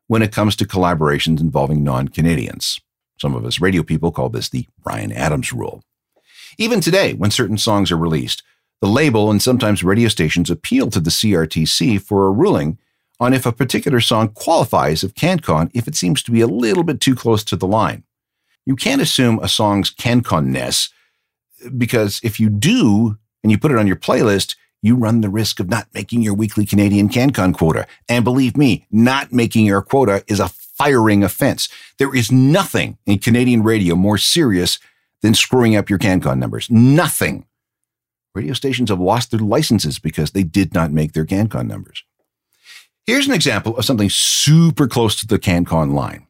when 0.08 0.22
it 0.22 0.32
comes 0.32 0.56
to 0.56 0.66
collaborations 0.66 1.42
involving 1.42 1.84
non 1.84 2.08
Canadians. 2.08 2.80
Some 3.20 3.36
of 3.36 3.46
us 3.46 3.60
radio 3.60 3.84
people 3.84 4.14
call 4.14 4.30
this 4.30 4.48
the 4.48 4.66
Bryan 4.82 5.12
Adams 5.12 5.52
rule. 5.52 5.84
Even 6.58 6.80
today, 6.80 7.12
when 7.12 7.32
certain 7.32 7.58
songs 7.58 7.92
are 7.92 7.98
released, 7.98 8.44
the 8.80 8.88
label 8.88 9.30
and 9.30 9.42
sometimes 9.42 9.84
radio 9.84 10.08
stations 10.08 10.50
appeal 10.50 10.90
to 10.90 11.02
the 11.02 11.10
CRTC 11.10 12.02
for 12.02 12.26
a 12.26 12.32
ruling 12.32 12.78
on 13.20 13.34
if 13.34 13.46
a 13.46 13.52
particular 13.52 14.00
song 14.00 14.30
qualifies 14.30 15.04
of 15.04 15.16
CanCon 15.16 15.70
if 15.74 15.86
it 15.86 15.96
seems 15.96 16.24
to 16.24 16.32
be 16.32 16.40
a 16.40 16.48
little 16.48 16.86
bit 16.86 17.02
too 17.02 17.14
close 17.14 17.44
to 17.44 17.58
the 17.58 17.68
line. 17.68 18.06
You 18.66 18.78
can't 18.78 19.02
assume 19.02 19.38
a 19.40 19.50
song's 19.50 19.94
CanCon-ness 19.94 20.92
because 21.78 22.22
if 22.24 22.40
you 22.40 22.50
do 22.50 23.18
and 23.46 23.52
you 23.52 23.60
put 23.60 23.70
it 23.70 23.78
on 23.78 23.86
your 23.86 23.96
playlist, 23.96 24.56
you 24.82 24.96
run 24.96 25.22
the 25.22 25.30
risk 25.30 25.60
of 25.60 25.70
not 25.70 25.86
making 25.94 26.24
your 26.24 26.34
weekly 26.34 26.66
Canadian 26.66 27.10
CanCon 27.10 27.56
quota. 27.56 27.86
And 28.10 28.24
believe 28.24 28.58
me, 28.58 28.88
not 28.90 29.32
making 29.32 29.68
your 29.68 29.84
quota 29.84 30.24
is 30.28 30.40
a 30.40 30.50
firing 30.50 31.24
offense. 31.24 31.70
There 32.00 32.16
is 32.16 32.32
nothing 32.32 32.98
in 33.06 33.20
Canadian 33.20 33.62
radio 33.62 33.94
more 33.94 34.18
serious 34.18 34.80
than 35.22 35.36
screwing 35.36 35.76
up 35.76 35.92
your 35.92 36.00
CanCon 36.00 36.40
numbers. 36.40 36.72
Nothing. 36.72 37.46
Radio 38.34 38.54
stations 38.54 38.90
have 38.90 39.00
lost 39.00 39.30
their 39.30 39.40
licenses 39.42 40.00
because 40.00 40.32
they 40.32 40.42
did 40.42 40.74
not 40.74 40.92
make 40.92 41.14
their 41.14 41.24
CanCon 41.24 41.68
numbers. 41.68 42.04
Here's 43.06 43.28
an 43.28 43.34
example 43.36 43.78
of 43.78 43.86
something 43.86 44.10
super 44.10 44.88
close 44.88 45.16
to 45.18 45.28
the 45.28 45.38
CanCon 45.38 45.94
line. 45.94 46.26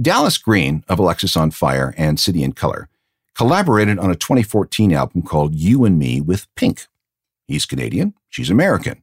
Dallas 0.00 0.38
Green 0.38 0.82
of 0.88 0.98
Alexisonfire 0.98 1.94
and 1.96 2.18
City 2.18 2.42
and 2.42 2.56
Colour 2.56 2.88
collaborated 3.34 3.98
on 3.98 4.10
a 4.10 4.16
2014 4.16 4.92
album 4.92 5.22
called 5.22 5.54
You 5.54 5.84
and 5.84 5.98
Me 5.98 6.20
with 6.20 6.46
Pink. 6.54 6.86
He's 7.46 7.66
Canadian, 7.66 8.14
she's 8.28 8.50
American. 8.50 9.02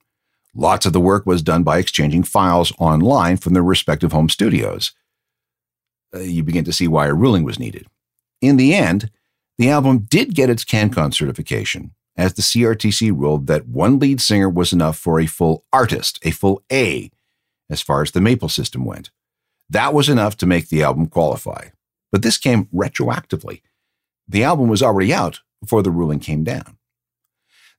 Lots 0.55 0.85
of 0.85 0.93
the 0.93 0.99
work 0.99 1.25
was 1.25 1.41
done 1.41 1.63
by 1.63 1.77
exchanging 1.77 2.23
files 2.23 2.73
online 2.79 3.37
from 3.37 3.53
their 3.53 3.63
respective 3.63 4.11
home 4.11 4.29
studios. 4.29 4.93
Uh, 6.13 6.19
you 6.19 6.43
begin 6.43 6.65
to 6.65 6.73
see 6.73 6.87
why 6.87 7.07
a 7.07 7.13
ruling 7.13 7.43
was 7.43 7.59
needed. 7.59 7.87
In 8.41 8.57
the 8.57 8.73
end, 8.73 9.11
the 9.57 9.69
album 9.69 9.99
did 9.99 10.33
get 10.33 10.49
its 10.49 10.63
CanCon 10.63 11.13
certification, 11.13 11.93
as 12.15 12.33
the 12.33 12.41
CRTC 12.41 13.11
ruled 13.15 13.47
that 13.47 13.67
one 13.67 13.99
lead 13.99 14.21
singer 14.21 14.49
was 14.49 14.73
enough 14.73 14.97
for 14.97 15.19
a 15.19 15.25
full 15.25 15.65
artist, 15.71 16.19
a 16.23 16.31
full 16.31 16.63
A, 16.71 17.11
as 17.69 17.81
far 17.81 18.01
as 18.01 18.11
the 18.11 18.21
Maple 18.21 18.49
system 18.49 18.85
went. 18.85 19.11
That 19.69 19.93
was 19.93 20.09
enough 20.09 20.35
to 20.37 20.47
make 20.47 20.69
the 20.69 20.81
album 20.81 21.07
qualify. 21.07 21.67
But 22.11 22.23
this 22.23 22.37
came 22.37 22.65
retroactively. 22.65 23.61
The 24.29 24.43
album 24.43 24.69
was 24.69 24.83
already 24.83 25.11
out 25.11 25.41
before 25.59 25.81
the 25.81 25.91
ruling 25.91 26.19
came 26.19 26.43
down. 26.43 26.77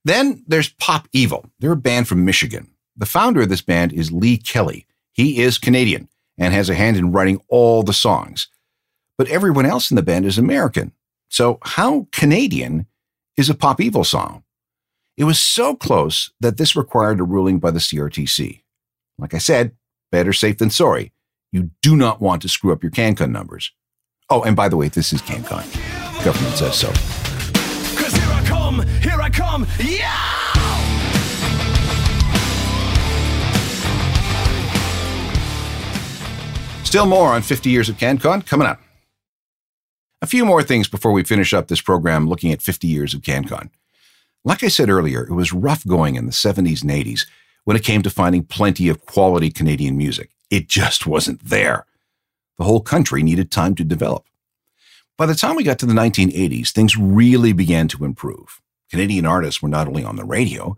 Then 0.03 0.43
there's 0.47 0.69
Pop 0.69 1.07
Evil. 1.13 1.49
They're 1.59 1.71
a 1.71 1.77
band 1.77 2.07
from 2.07 2.25
Michigan. 2.25 2.71
The 2.97 3.05
founder 3.05 3.41
of 3.41 3.49
this 3.49 3.61
band 3.61 3.93
is 3.93 4.11
Lee 4.11 4.37
Kelly. 4.37 4.85
He 5.13 5.41
is 5.41 5.57
Canadian 5.57 6.09
and 6.37 6.53
has 6.53 6.69
a 6.69 6.75
hand 6.75 6.97
in 6.97 7.11
writing 7.11 7.41
all 7.47 7.83
the 7.83 7.93
songs. 7.93 8.47
But 9.17 9.29
everyone 9.29 9.65
else 9.65 9.91
in 9.91 9.95
the 9.95 10.01
band 10.01 10.25
is 10.25 10.37
American. 10.37 10.91
So, 11.29 11.59
how 11.63 12.07
Canadian 12.11 12.87
is 13.37 13.49
a 13.49 13.55
Pop 13.55 13.79
Evil 13.79 14.03
song? 14.03 14.43
It 15.15 15.23
was 15.23 15.39
so 15.39 15.75
close 15.75 16.31
that 16.41 16.57
this 16.57 16.75
required 16.75 17.19
a 17.19 17.23
ruling 17.23 17.59
by 17.59 17.71
the 17.71 17.79
CRTC. 17.79 18.63
Like 19.17 19.33
I 19.33 19.37
said, 19.37 19.73
better 20.11 20.33
safe 20.33 20.57
than 20.57 20.69
sorry. 20.69 21.13
You 21.51 21.71
do 21.81 21.95
not 21.95 22.21
want 22.21 22.41
to 22.41 22.49
screw 22.49 22.73
up 22.73 22.83
your 22.83 22.91
CanCon 22.91 23.31
numbers. 23.31 23.71
Oh, 24.29 24.41
and 24.41 24.55
by 24.55 24.67
the 24.67 24.77
way, 24.77 24.87
this 24.87 25.13
is 25.13 25.21
CanCon. 25.21 26.10
Government 26.23 26.55
says 26.55 26.75
so. 26.75 26.87
Cause 27.97 28.13
here 28.13 28.31
I 28.31 28.43
come, 28.45 28.87
here 29.01 29.19
I 29.19 29.29
come, 29.29 29.65
yeah! 29.79 30.41
Still 36.83 37.05
more 37.05 37.29
on 37.29 37.41
50 37.41 37.69
years 37.69 37.89
of 37.89 37.97
CanCon 37.97 38.45
coming 38.45 38.67
up. 38.67 38.79
A 40.21 40.27
few 40.27 40.45
more 40.45 40.61
things 40.61 40.87
before 40.87 41.11
we 41.11 41.23
finish 41.23 41.53
up 41.53 41.67
this 41.67 41.81
program 41.81 42.27
looking 42.27 42.51
at 42.51 42.61
50 42.61 42.87
years 42.87 43.15
of 43.15 43.21
CanCon. 43.21 43.69
Like 44.43 44.63
I 44.63 44.67
said 44.67 44.89
earlier, 44.89 45.23
it 45.23 45.33
was 45.33 45.53
rough 45.53 45.87
going 45.87 46.15
in 46.15 46.25
the 46.27 46.31
70s 46.31 46.83
and 46.83 46.91
80s 46.91 47.25
when 47.63 47.77
it 47.77 47.83
came 47.83 48.03
to 48.03 48.09
finding 48.09 48.43
plenty 48.43 48.89
of 48.89 49.05
quality 49.05 49.49
Canadian 49.49 49.97
music. 49.97 50.31
It 50.51 50.67
just 50.67 51.07
wasn't 51.07 51.43
there. 51.43 51.85
The 52.57 52.65
whole 52.65 52.81
country 52.81 53.23
needed 53.23 53.49
time 53.49 53.73
to 53.75 53.83
develop. 53.83 54.25
By 55.17 55.25
the 55.25 55.35
time 55.35 55.55
we 55.55 55.63
got 55.63 55.77
to 55.79 55.85
the 55.85 55.93
1980s, 55.93 56.71
things 56.71 56.97
really 56.97 57.53
began 57.53 57.87
to 57.89 58.05
improve. 58.05 58.61
Canadian 58.89 59.25
artists 59.25 59.61
were 59.61 59.69
not 59.69 59.87
only 59.87 60.03
on 60.03 60.15
the 60.15 60.25
radio, 60.25 60.77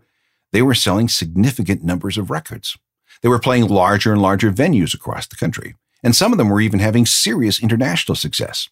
they 0.52 0.62
were 0.62 0.74
selling 0.74 1.08
significant 1.08 1.82
numbers 1.82 2.16
of 2.16 2.30
records. 2.30 2.76
They 3.22 3.28
were 3.28 3.38
playing 3.38 3.68
larger 3.68 4.12
and 4.12 4.22
larger 4.22 4.52
venues 4.52 4.94
across 4.94 5.26
the 5.26 5.36
country, 5.36 5.74
and 6.02 6.14
some 6.14 6.30
of 6.30 6.38
them 6.38 6.48
were 6.48 6.60
even 6.60 6.78
having 6.78 7.06
serious 7.06 7.62
international 7.62 8.14
success. 8.16 8.68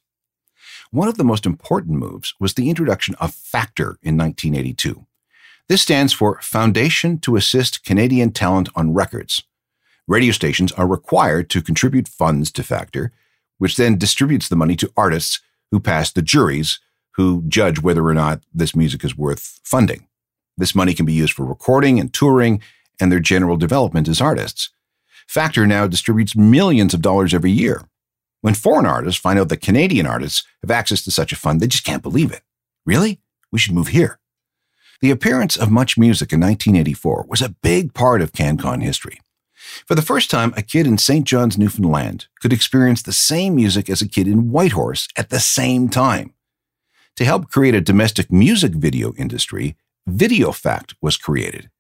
One 0.91 1.09
of 1.09 1.17
the 1.17 1.25
most 1.25 1.47
important 1.47 1.99
moves 1.99 2.35
was 2.39 2.55
the 2.55 2.69
introduction 2.69 3.15
of 3.15 3.35
Factor 3.35 3.97
in 4.03 4.17
1982. 4.19 5.07
This 5.69 5.81
stands 5.81 6.13
for 6.13 6.39
Foundation 6.43 7.19
to 7.21 7.37
Assist 7.37 7.85
Canadian 7.85 8.33
Talent 8.33 8.69
on 8.75 8.93
Records. 8.93 9.43
Radio 10.07 10.33
stations 10.33 10.71
are 10.73 10.87
required 10.87 11.49
to 11.51 11.63
contribute 11.63 12.09
funds 12.09 12.53
to 12.53 12.63
Factor, 12.63 13.11
which 13.59 13.77
then 13.77 13.97
distributes 13.97 14.49
the 14.49 14.57
money 14.57 14.77
to 14.77 14.93
artists 14.97 15.41
who 15.73 15.81
pass 15.81 16.13
the 16.13 16.23
juries 16.23 16.79
who 17.17 17.43
judge 17.49 17.81
whether 17.81 18.07
or 18.07 18.15
not 18.15 18.43
this 18.55 18.77
music 18.77 19.05
is 19.05 19.19
worth 19.19 19.61
funding. 19.65 20.07
This 20.57 20.75
money 20.75 20.95
can 20.95 21.07
be 21.07 21.13
used 21.13 21.33
for 21.33 21.45
recording 21.45 21.99
and 21.99 22.13
touring 22.13 22.63
and 23.01 23.11
their 23.11 23.21
general 23.21 23.57
development 23.57 24.07
as 24.07 24.21
artists. 24.21 24.71
Factor 25.27 25.67
now 25.67 25.87
distributes 25.87 26.37
millions 26.37 26.95
of 26.95 27.03
dollars 27.03 27.35
every 27.35 27.51
year. 27.51 27.83
When 28.43 28.55
foreign 28.55 28.87
artists 28.87 29.21
find 29.21 29.39
out 29.39 29.49
that 29.49 29.63
Canadian 29.63 30.07
artists 30.07 30.45
have 30.63 30.71
access 30.71 31.03
to 31.05 31.11
such 31.11 31.33
a 31.33 31.37
fund, 31.37 31.61
they 31.61 31.67
just 31.67 31.85
can't 31.85 32.03
believe 32.03 32.33
it. 32.33 32.43
Really? 32.85 33.21
We 33.51 33.59
should 33.59 33.75
move 33.75 33.89
here. 33.89 34.19
The 35.01 35.11
appearance 35.11 35.57
of 35.57 35.71
Much 35.71 35.97
Music 35.97 36.33
in 36.33 36.41
1984 36.41 37.27
was 37.29 37.41
a 37.41 37.57
big 37.63 37.95
part 37.95 38.21
of 38.21 38.33
CanCon 38.33 38.83
history. 38.83 39.21
For 39.87 39.95
the 39.95 40.03
first 40.03 40.31
time, 40.31 40.53
a 40.57 40.63
kid 40.63 40.87
in 40.87 40.99
St. 40.99 41.27
John's, 41.27 41.59
Newfoundland 41.59 42.27
could 42.41 42.53
experience 42.53 43.03
the 43.03 43.13
same 43.13 43.55
music 43.55 43.89
as 43.89 44.03
a 44.03 44.09
kid 44.09 44.27
in 44.27 44.51
Whitehorse 44.51 45.09
at 45.17 45.31
the 45.31 45.41
same 45.41 45.89
time. 45.89 46.35
To 47.17 47.25
help 47.25 47.51
create 47.51 47.75
a 47.75 47.81
domestic 47.81 48.33
music 48.33 48.73
video 48.73 49.13
industry, 49.15 49.77
VideoFact 50.09 50.95
was 51.01 51.17
created. 51.17 51.71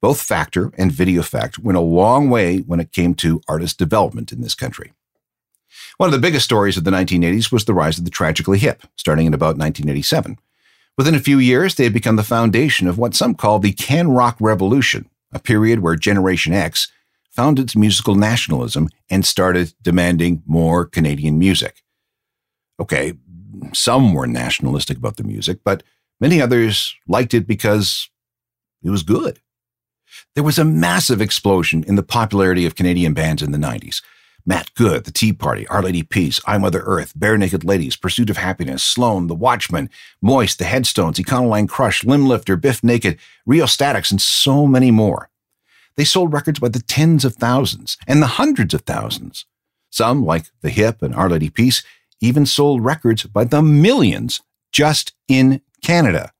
Both 0.00 0.22
Factor 0.22 0.72
and 0.78 0.90
VideoFact 0.90 1.58
went 1.58 1.76
a 1.76 1.82
long 1.82 2.30
way 2.30 2.58
when 2.58 2.80
it 2.80 2.92
came 2.92 3.14
to 3.16 3.42
artist 3.46 3.78
development 3.78 4.32
in 4.32 4.40
this 4.40 4.54
country. 4.54 4.92
One 5.98 6.08
of 6.08 6.12
the 6.12 6.18
biggest 6.18 6.46
stories 6.46 6.76
of 6.76 6.84
the 6.84 6.90
1980s 6.90 7.52
was 7.52 7.64
the 7.64 7.74
rise 7.74 7.98
of 7.98 8.04
the 8.04 8.10
tragically 8.10 8.58
hip, 8.58 8.82
starting 8.96 9.26
in 9.26 9.34
about 9.34 9.58
1987. 9.58 10.38
Within 10.96 11.14
a 11.14 11.20
few 11.20 11.38
years, 11.38 11.74
they 11.74 11.84
had 11.84 11.92
become 11.92 12.16
the 12.16 12.22
foundation 12.22 12.88
of 12.88 12.98
what 12.98 13.14
some 13.14 13.34
call 13.34 13.58
the 13.58 13.72
Can 13.72 14.08
Rock 14.08 14.36
Revolution, 14.40 15.08
a 15.32 15.38
period 15.38 15.80
where 15.80 15.96
Generation 15.96 16.52
X 16.52 16.90
found 17.30 17.58
its 17.58 17.76
musical 17.76 18.14
nationalism 18.14 18.88
and 19.08 19.24
started 19.24 19.72
demanding 19.82 20.42
more 20.46 20.84
Canadian 20.84 21.38
music. 21.38 21.82
Okay, 22.80 23.14
some 23.72 24.14
were 24.14 24.26
nationalistic 24.26 24.96
about 24.96 25.16
the 25.16 25.24
music, 25.24 25.60
but 25.64 25.82
many 26.20 26.40
others 26.40 26.94
liked 27.06 27.34
it 27.34 27.46
because 27.46 28.08
it 28.82 28.90
was 28.90 29.02
good. 29.02 29.40
There 30.34 30.44
was 30.44 30.58
a 30.58 30.64
massive 30.64 31.20
explosion 31.20 31.84
in 31.84 31.96
the 31.96 32.02
popularity 32.02 32.66
of 32.66 32.74
Canadian 32.74 33.14
bands 33.14 33.42
in 33.42 33.52
the 33.52 33.58
90s. 33.58 34.02
Matt 34.46 34.74
Good, 34.74 35.04
The 35.04 35.12
Tea 35.12 35.32
Party, 35.32 35.66
Our 35.68 35.82
Lady 35.82 36.02
Peace, 36.02 36.40
I 36.46 36.58
Mother 36.58 36.80
Earth, 36.80 37.12
Barenaked 37.16 37.64
Ladies, 37.64 37.96
Pursuit 37.96 38.30
of 38.30 38.38
Happiness, 38.38 38.82
Sloan, 38.82 39.26
The 39.26 39.34
Watchmen, 39.34 39.90
Moist, 40.22 40.58
The 40.58 40.64
Headstones, 40.64 41.18
Econoline 41.18 41.68
Crush, 41.68 42.04
Limb 42.04 42.26
Lifter, 42.26 42.56
Bif 42.56 42.82
Naked, 42.82 43.18
Real 43.44 43.66
Statics, 43.66 44.10
and 44.10 44.20
so 44.20 44.66
many 44.66 44.90
more. 44.90 45.29
They 46.00 46.04
sold 46.04 46.32
records 46.32 46.58
by 46.58 46.70
the 46.70 46.80
tens 46.80 47.26
of 47.26 47.34
thousands 47.34 47.98
and 48.06 48.22
the 48.22 48.26
hundreds 48.26 48.72
of 48.72 48.80
thousands. 48.86 49.44
Some, 49.90 50.24
like 50.24 50.46
The 50.62 50.70
Hip 50.70 51.02
and 51.02 51.14
Our 51.14 51.28
Lady 51.28 51.50
Peace, 51.50 51.82
even 52.22 52.46
sold 52.46 52.82
records 52.82 53.24
by 53.24 53.44
the 53.44 53.60
millions 53.60 54.40
just 54.72 55.12
in 55.28 55.60
Canada. 55.84 56.32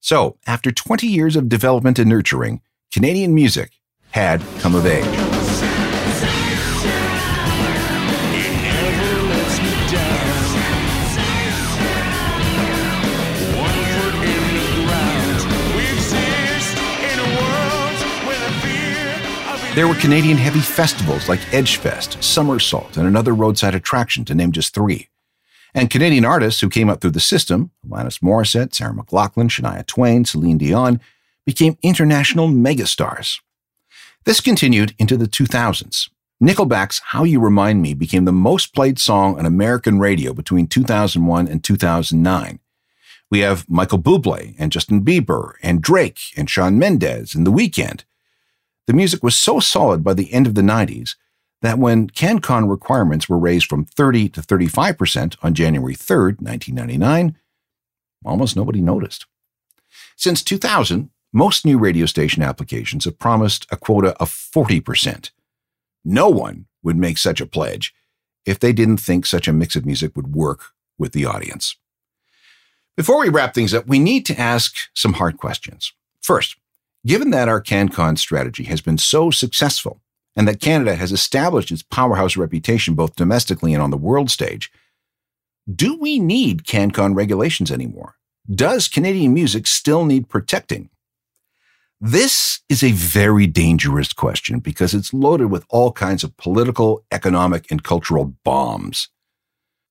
So, 0.00 0.38
after 0.46 0.72
20 0.72 1.06
years 1.06 1.36
of 1.36 1.50
development 1.50 1.98
and 1.98 2.08
nurturing, 2.08 2.62
Canadian 2.90 3.34
music 3.34 3.72
had 4.12 4.40
come 4.60 4.74
of 4.74 4.86
age. 4.86 5.29
There 19.76 19.86
were 19.86 19.94
Canadian 19.94 20.36
heavy 20.36 20.58
festivals 20.58 21.28
like 21.28 21.38
Edgefest, 21.52 22.20
Somersault, 22.20 22.96
and 22.96 23.06
another 23.06 23.32
roadside 23.32 23.76
attraction, 23.76 24.24
to 24.24 24.34
name 24.34 24.50
just 24.50 24.74
three. 24.74 25.08
And 25.72 25.88
Canadian 25.88 26.24
artists 26.24 26.60
who 26.60 26.68
came 26.68 26.90
up 26.90 27.00
through 27.00 27.12
the 27.12 27.20
system, 27.20 27.70
Alanis 27.88 28.20
Morissette, 28.20 28.74
Sarah 28.74 28.92
McLachlan, 28.92 29.48
Shania 29.48 29.86
Twain, 29.86 30.24
Celine 30.24 30.58
Dion, 30.58 31.00
became 31.46 31.78
international 31.82 32.48
megastars. 32.48 33.38
This 34.24 34.40
continued 34.40 34.96
into 34.98 35.16
the 35.16 35.28
2000s. 35.28 36.10
Nickelback's 36.42 37.00
How 37.04 37.22
You 37.22 37.38
Remind 37.38 37.80
Me 37.80 37.94
became 37.94 38.24
the 38.24 38.32
most 38.32 38.74
played 38.74 38.98
song 38.98 39.38
on 39.38 39.46
American 39.46 40.00
radio 40.00 40.34
between 40.34 40.66
2001 40.66 41.46
and 41.46 41.62
2009. 41.62 42.58
We 43.30 43.38
have 43.38 43.70
Michael 43.70 44.00
Bublé 44.00 44.56
and 44.58 44.72
Justin 44.72 45.04
Bieber 45.04 45.52
and 45.62 45.80
Drake 45.80 46.18
and 46.36 46.50
Shawn 46.50 46.76
Mendes 46.76 47.36
and 47.36 47.46
The 47.46 47.52
Weeknd. 47.52 48.02
The 48.90 48.96
music 48.96 49.22
was 49.22 49.36
so 49.36 49.60
solid 49.60 50.02
by 50.02 50.14
the 50.14 50.32
end 50.32 50.48
of 50.48 50.56
the 50.56 50.62
90s 50.62 51.14
that 51.62 51.78
when 51.78 52.10
CanCon 52.10 52.68
requirements 52.68 53.28
were 53.28 53.38
raised 53.38 53.66
from 53.66 53.84
30 53.84 54.30
to 54.30 54.40
35% 54.40 55.36
on 55.44 55.54
January 55.54 55.94
3rd, 55.94 56.42
1999, 56.42 57.36
almost 58.24 58.56
nobody 58.56 58.80
noticed. 58.80 59.26
Since 60.16 60.42
2000, 60.42 61.08
most 61.32 61.64
new 61.64 61.78
radio 61.78 62.04
station 62.04 62.42
applications 62.42 63.04
have 63.04 63.20
promised 63.20 63.64
a 63.70 63.76
quota 63.76 64.16
of 64.16 64.28
40%. 64.28 65.30
No 66.04 66.28
one 66.28 66.66
would 66.82 66.96
make 66.96 67.16
such 67.16 67.40
a 67.40 67.46
pledge 67.46 67.94
if 68.44 68.58
they 68.58 68.72
didn't 68.72 68.96
think 68.96 69.24
such 69.24 69.46
a 69.46 69.52
mix 69.52 69.76
of 69.76 69.86
music 69.86 70.16
would 70.16 70.34
work 70.34 70.72
with 70.98 71.12
the 71.12 71.26
audience. 71.26 71.76
Before 72.96 73.20
we 73.20 73.28
wrap 73.28 73.54
things 73.54 73.72
up, 73.72 73.86
we 73.86 74.00
need 74.00 74.26
to 74.26 74.40
ask 74.40 74.74
some 74.94 75.12
hard 75.12 75.36
questions. 75.36 75.92
First, 76.20 76.56
given 77.06 77.30
that 77.30 77.48
our 77.48 77.62
CanCon 77.62 78.18
strategy 78.18 78.64
has 78.64 78.80
been 78.80 78.98
so 78.98 79.30
successful 79.30 80.00
and 80.36 80.46
that 80.46 80.60
Canada 80.60 80.96
has 80.96 81.12
established 81.12 81.70
its 81.70 81.82
powerhouse 81.82 82.36
reputation 82.36 82.94
both 82.94 83.16
domestically 83.16 83.74
and 83.74 83.82
on 83.82 83.90
the 83.90 83.96
world 83.96 84.30
stage, 84.30 84.70
do 85.72 85.98
we 85.98 86.18
need 86.18 86.64
CanCon 86.64 87.14
regulations 87.14 87.70
anymore? 87.70 88.16
Does 88.52 88.88
Canadian 88.88 89.34
music 89.34 89.66
still 89.66 90.04
need 90.04 90.28
protecting? 90.28 90.90
This 92.00 92.60
is 92.68 92.82
a 92.82 92.92
very 92.92 93.46
dangerous 93.46 94.12
question 94.14 94.58
because 94.58 94.94
it's 94.94 95.12
loaded 95.12 95.50
with 95.50 95.66
all 95.68 95.92
kinds 95.92 96.24
of 96.24 96.36
political, 96.38 97.04
economic, 97.12 97.70
and 97.70 97.84
cultural 97.84 98.34
bombs. 98.42 99.08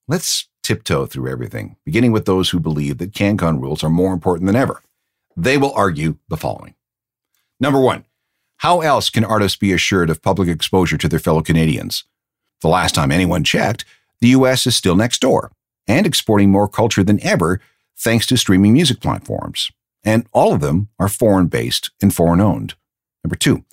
Let's 0.08 0.50
tiptoe 0.64 1.06
through 1.06 1.32
everything, 1.32 1.76
beginning 1.86 2.12
with 2.12 2.26
those 2.26 2.50
who 2.50 2.60
believe 2.60 2.98
that 2.98 3.14
CanCon 3.14 3.62
rules 3.62 3.84
are 3.84 3.90
more 3.90 4.12
important 4.12 4.48
than 4.48 4.56
ever. 4.56 4.82
They 5.38 5.58
will 5.58 5.72
argue 5.74 6.18
the 6.30 6.38
following. 6.38 6.74
Number 7.60 7.80
one, 7.80 8.06
how 8.58 8.82
else 8.82 9.10
can 9.10 9.24
artists 9.24 9.58
be 9.58 9.74
assured 9.74 10.10
of 10.10 10.22
public 10.22 10.50
exposure 10.50 10.98
to 10.98 11.08
their 11.08 11.20
fellow 11.20 11.42
Canadians? 11.42 12.04
The 12.62 12.68
last 12.68 12.96
time 12.96 13.12
anyone 13.12 13.44
checked, 13.44 13.86
the 14.22 14.30
US 14.30 14.68
is 14.68 14.76
still 14.76 14.96
next 14.96 15.22
door 15.22 15.52
and 15.88 16.06
exporting 16.06 16.52
more 16.52 16.68
culture 16.68 17.04
than 17.04 17.24
ever 17.24 17.62
thanks 17.98 18.26
to 18.28 18.38
streaming 18.38 18.74
music 18.74 19.00
platforms 19.00 19.72
and 20.04 20.28
all 20.32 20.54
of 20.54 20.62
them 20.62 20.90
are 20.98 21.10
foreign 21.10 21.48
based 21.48 21.92
and 22.02 22.14
foreign 22.14 22.42
owned. 22.42 22.76
Number 23.24 23.36
two, 23.36 23.66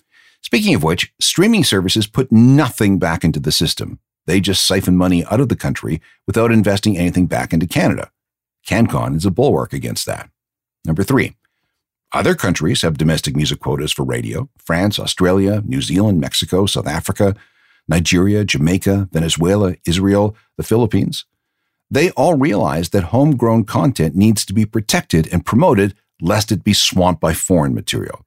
speaking 0.43 0.75
of 0.75 0.83
which, 0.83 1.13
streaming 1.21 1.65
services 1.65 2.07
put 2.07 2.33
nothing 2.33 2.99
back 2.99 3.25
into 3.25 3.41
the 3.41 3.53
system. 3.53 4.01
They 4.27 4.41
just 4.41 4.67
siphon 4.67 4.97
money 4.97 5.25
out 5.27 5.41
of 5.41 5.49
the 5.49 5.57
country 5.57 6.01
without 6.27 6.51
investing 6.51 6.99
anything 6.99 7.27
back 7.27 7.53
into 7.53 7.67
Canada. 7.67 8.11
CanCon 8.67 9.17
is 9.17 9.25
a 9.25 9.31
bulwark 9.31 9.73
against 9.73 10.07
that. 10.07 10.31
Number 10.85 11.05
three, 11.05 11.37
other 12.13 12.35
countries 12.35 12.83
have 12.83 12.99
domestic 12.99 13.37
music 13.37 13.61
quotas 13.61 13.93
for 13.93 14.05
radio 14.05 14.49
France, 14.59 14.99
Australia, 14.99 15.63
New 15.65 15.83
Zealand, 15.83 16.21
Mexico, 16.21 16.67
South 16.67 16.87
Africa, 16.87 17.35
Nigeria, 17.89 18.45
Jamaica, 18.45 19.09
Venezuela, 19.13 19.75
Israel, 19.87 20.37
the 20.57 20.63
Philippines. 20.63 21.25
They 21.91 22.11
all 22.11 22.35
realize 22.35 22.89
that 22.91 23.05
homegrown 23.05 23.65
content 23.65 24.17
needs 24.17 24.45
to 24.47 24.53
be 24.53 24.65
protected 24.65 25.29
and 25.33 25.47
promoted 25.47 25.95
lest 26.21 26.51
it 26.51 26.65
be 26.65 26.73
swamped 26.73 27.21
by 27.21 27.33
foreign 27.33 27.75
material. 27.75 28.25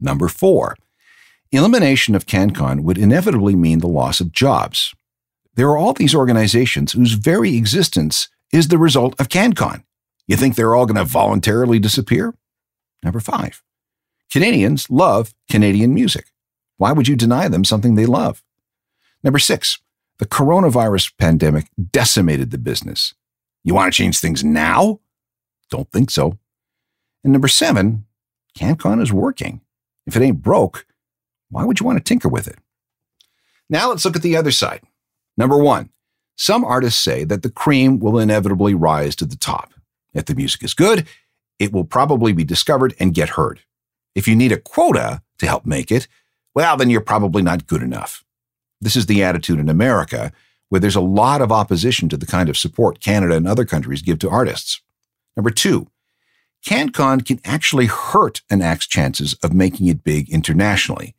Number 0.00 0.28
four, 0.28 0.76
elimination 1.52 2.14
of 2.14 2.26
CanCon 2.26 2.80
would 2.80 2.98
inevitably 2.98 3.56
mean 3.56 3.78
the 3.78 3.86
loss 3.86 4.20
of 4.20 4.32
jobs. 4.32 4.94
There 5.54 5.68
are 5.68 5.78
all 5.78 5.92
these 5.92 6.14
organizations 6.14 6.92
whose 6.92 7.12
very 7.12 7.56
existence 7.56 8.28
is 8.52 8.68
the 8.68 8.78
result 8.78 9.18
of 9.20 9.28
CanCon. 9.28 9.84
You 10.26 10.36
think 10.36 10.54
they're 10.54 10.74
all 10.74 10.86
going 10.86 10.96
to 10.96 11.04
voluntarily 11.04 11.78
disappear? 11.78 12.34
Number 13.02 13.20
five, 13.20 13.62
Canadians 14.30 14.90
love 14.90 15.34
Canadian 15.50 15.94
music. 15.94 16.26
Why 16.76 16.92
would 16.92 17.08
you 17.08 17.16
deny 17.16 17.48
them 17.48 17.64
something 17.64 17.94
they 17.94 18.06
love? 18.06 18.42
Number 19.22 19.38
six, 19.38 19.78
the 20.18 20.26
coronavirus 20.26 21.12
pandemic 21.18 21.68
decimated 21.90 22.50
the 22.50 22.58
business. 22.58 23.14
You 23.64 23.74
want 23.74 23.92
to 23.92 23.96
change 23.96 24.18
things 24.18 24.44
now? 24.44 25.00
Don't 25.70 25.90
think 25.92 26.10
so. 26.10 26.38
And 27.22 27.32
number 27.32 27.48
seven, 27.48 28.06
CanCon 28.56 29.02
is 29.02 29.12
working. 29.12 29.60
If 30.06 30.16
it 30.16 30.22
ain't 30.22 30.42
broke, 30.42 30.86
why 31.50 31.64
would 31.64 31.80
you 31.80 31.86
want 31.86 31.98
to 31.98 32.04
tinker 32.04 32.28
with 32.28 32.48
it? 32.48 32.58
Now 33.68 33.90
let's 33.90 34.04
look 34.04 34.16
at 34.16 34.22
the 34.22 34.36
other 34.36 34.50
side. 34.50 34.82
Number 35.36 35.56
one, 35.56 35.90
some 36.36 36.64
artists 36.64 37.02
say 37.02 37.24
that 37.24 37.42
the 37.42 37.50
cream 37.50 37.98
will 37.98 38.18
inevitably 38.18 38.74
rise 38.74 39.14
to 39.16 39.26
the 39.26 39.36
top. 39.36 39.74
If 40.14 40.24
the 40.24 40.34
music 40.34 40.64
is 40.64 40.74
good, 40.74 41.06
it 41.60 41.72
will 41.72 41.84
probably 41.84 42.32
be 42.32 42.42
discovered 42.42 42.94
and 42.98 43.14
get 43.14 43.30
heard. 43.30 43.60
If 44.16 44.26
you 44.26 44.34
need 44.34 44.50
a 44.50 44.58
quota 44.58 45.22
to 45.38 45.46
help 45.46 45.64
make 45.64 45.92
it, 45.92 46.08
well, 46.54 46.76
then 46.76 46.90
you're 46.90 47.00
probably 47.00 47.42
not 47.42 47.68
good 47.68 47.82
enough. 47.82 48.24
This 48.80 48.96
is 48.96 49.06
the 49.06 49.22
attitude 49.22 49.60
in 49.60 49.68
America, 49.68 50.32
where 50.70 50.80
there's 50.80 50.96
a 50.96 51.00
lot 51.00 51.42
of 51.42 51.52
opposition 51.52 52.08
to 52.08 52.16
the 52.16 52.26
kind 52.26 52.48
of 52.48 52.56
support 52.56 53.00
Canada 53.00 53.36
and 53.36 53.46
other 53.46 53.64
countries 53.64 54.02
give 54.02 54.18
to 54.20 54.30
artists. 54.30 54.80
Number 55.36 55.50
two, 55.50 55.88
CanCon 56.66 57.24
can 57.24 57.40
actually 57.44 57.86
hurt 57.86 58.42
an 58.50 58.62
act's 58.62 58.86
chances 58.86 59.34
of 59.42 59.52
making 59.52 59.86
it 59.86 60.02
big 60.02 60.30
internationally. 60.30 61.14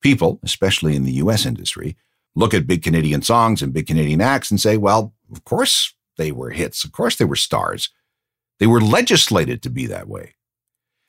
People, 0.00 0.40
especially 0.42 0.96
in 0.96 1.04
the 1.04 1.12
US 1.12 1.46
industry, 1.46 1.96
look 2.34 2.52
at 2.52 2.66
big 2.66 2.82
Canadian 2.82 3.22
songs 3.22 3.62
and 3.62 3.72
big 3.72 3.86
Canadian 3.86 4.20
acts 4.20 4.50
and 4.50 4.60
say, 4.60 4.76
well, 4.76 5.14
of 5.30 5.44
course 5.44 5.94
they 6.16 6.32
were 6.32 6.50
hits. 6.50 6.84
Of 6.84 6.92
course 6.92 7.16
they 7.16 7.24
were 7.24 7.36
stars. 7.36 7.90
They 8.58 8.66
were 8.66 8.80
legislated 8.80 9.62
to 9.62 9.70
be 9.70 9.86
that 9.86 10.08
way. 10.08 10.34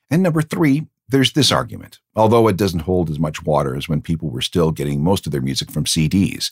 And 0.10 0.24
number 0.24 0.42
three, 0.42 0.88
there's 1.08 1.34
this 1.34 1.52
argument, 1.52 2.00
although 2.16 2.48
it 2.48 2.58
doesn't 2.58 2.82
hold 2.82 3.10
as 3.10 3.20
much 3.20 3.44
water 3.44 3.76
as 3.76 3.88
when 3.88 4.02
people 4.02 4.30
were 4.30 4.42
still 4.42 4.72
getting 4.72 5.04
most 5.04 5.26
of 5.26 5.32
their 5.32 5.42
music 5.42 5.72
from 5.72 5.86
CDs. 5.86 6.52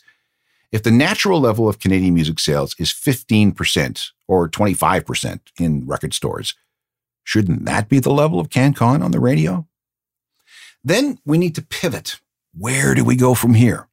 If 0.70 0.82
the 0.82 0.90
natural 0.90 1.40
level 1.40 1.68
of 1.68 1.78
Canadian 1.78 2.14
music 2.14 2.38
sales 2.38 2.74
is 2.78 2.90
15% 2.90 4.10
or 4.28 4.48
25% 4.48 5.40
in 5.58 5.86
record 5.86 6.14
stores, 6.14 6.54
Shouldn't 7.24 7.64
that 7.64 7.88
be 7.88 7.98
the 7.98 8.12
level 8.12 8.38
of 8.38 8.50
CanCon 8.50 9.02
on 9.02 9.10
the 9.10 9.18
radio? 9.18 9.66
Then 10.84 11.18
we 11.24 11.38
need 11.38 11.54
to 11.54 11.62
pivot. 11.62 12.20
Where 12.56 12.94
do 12.94 13.02
we 13.02 13.16
go 13.16 13.34
from 13.34 13.54
here? 13.54 13.88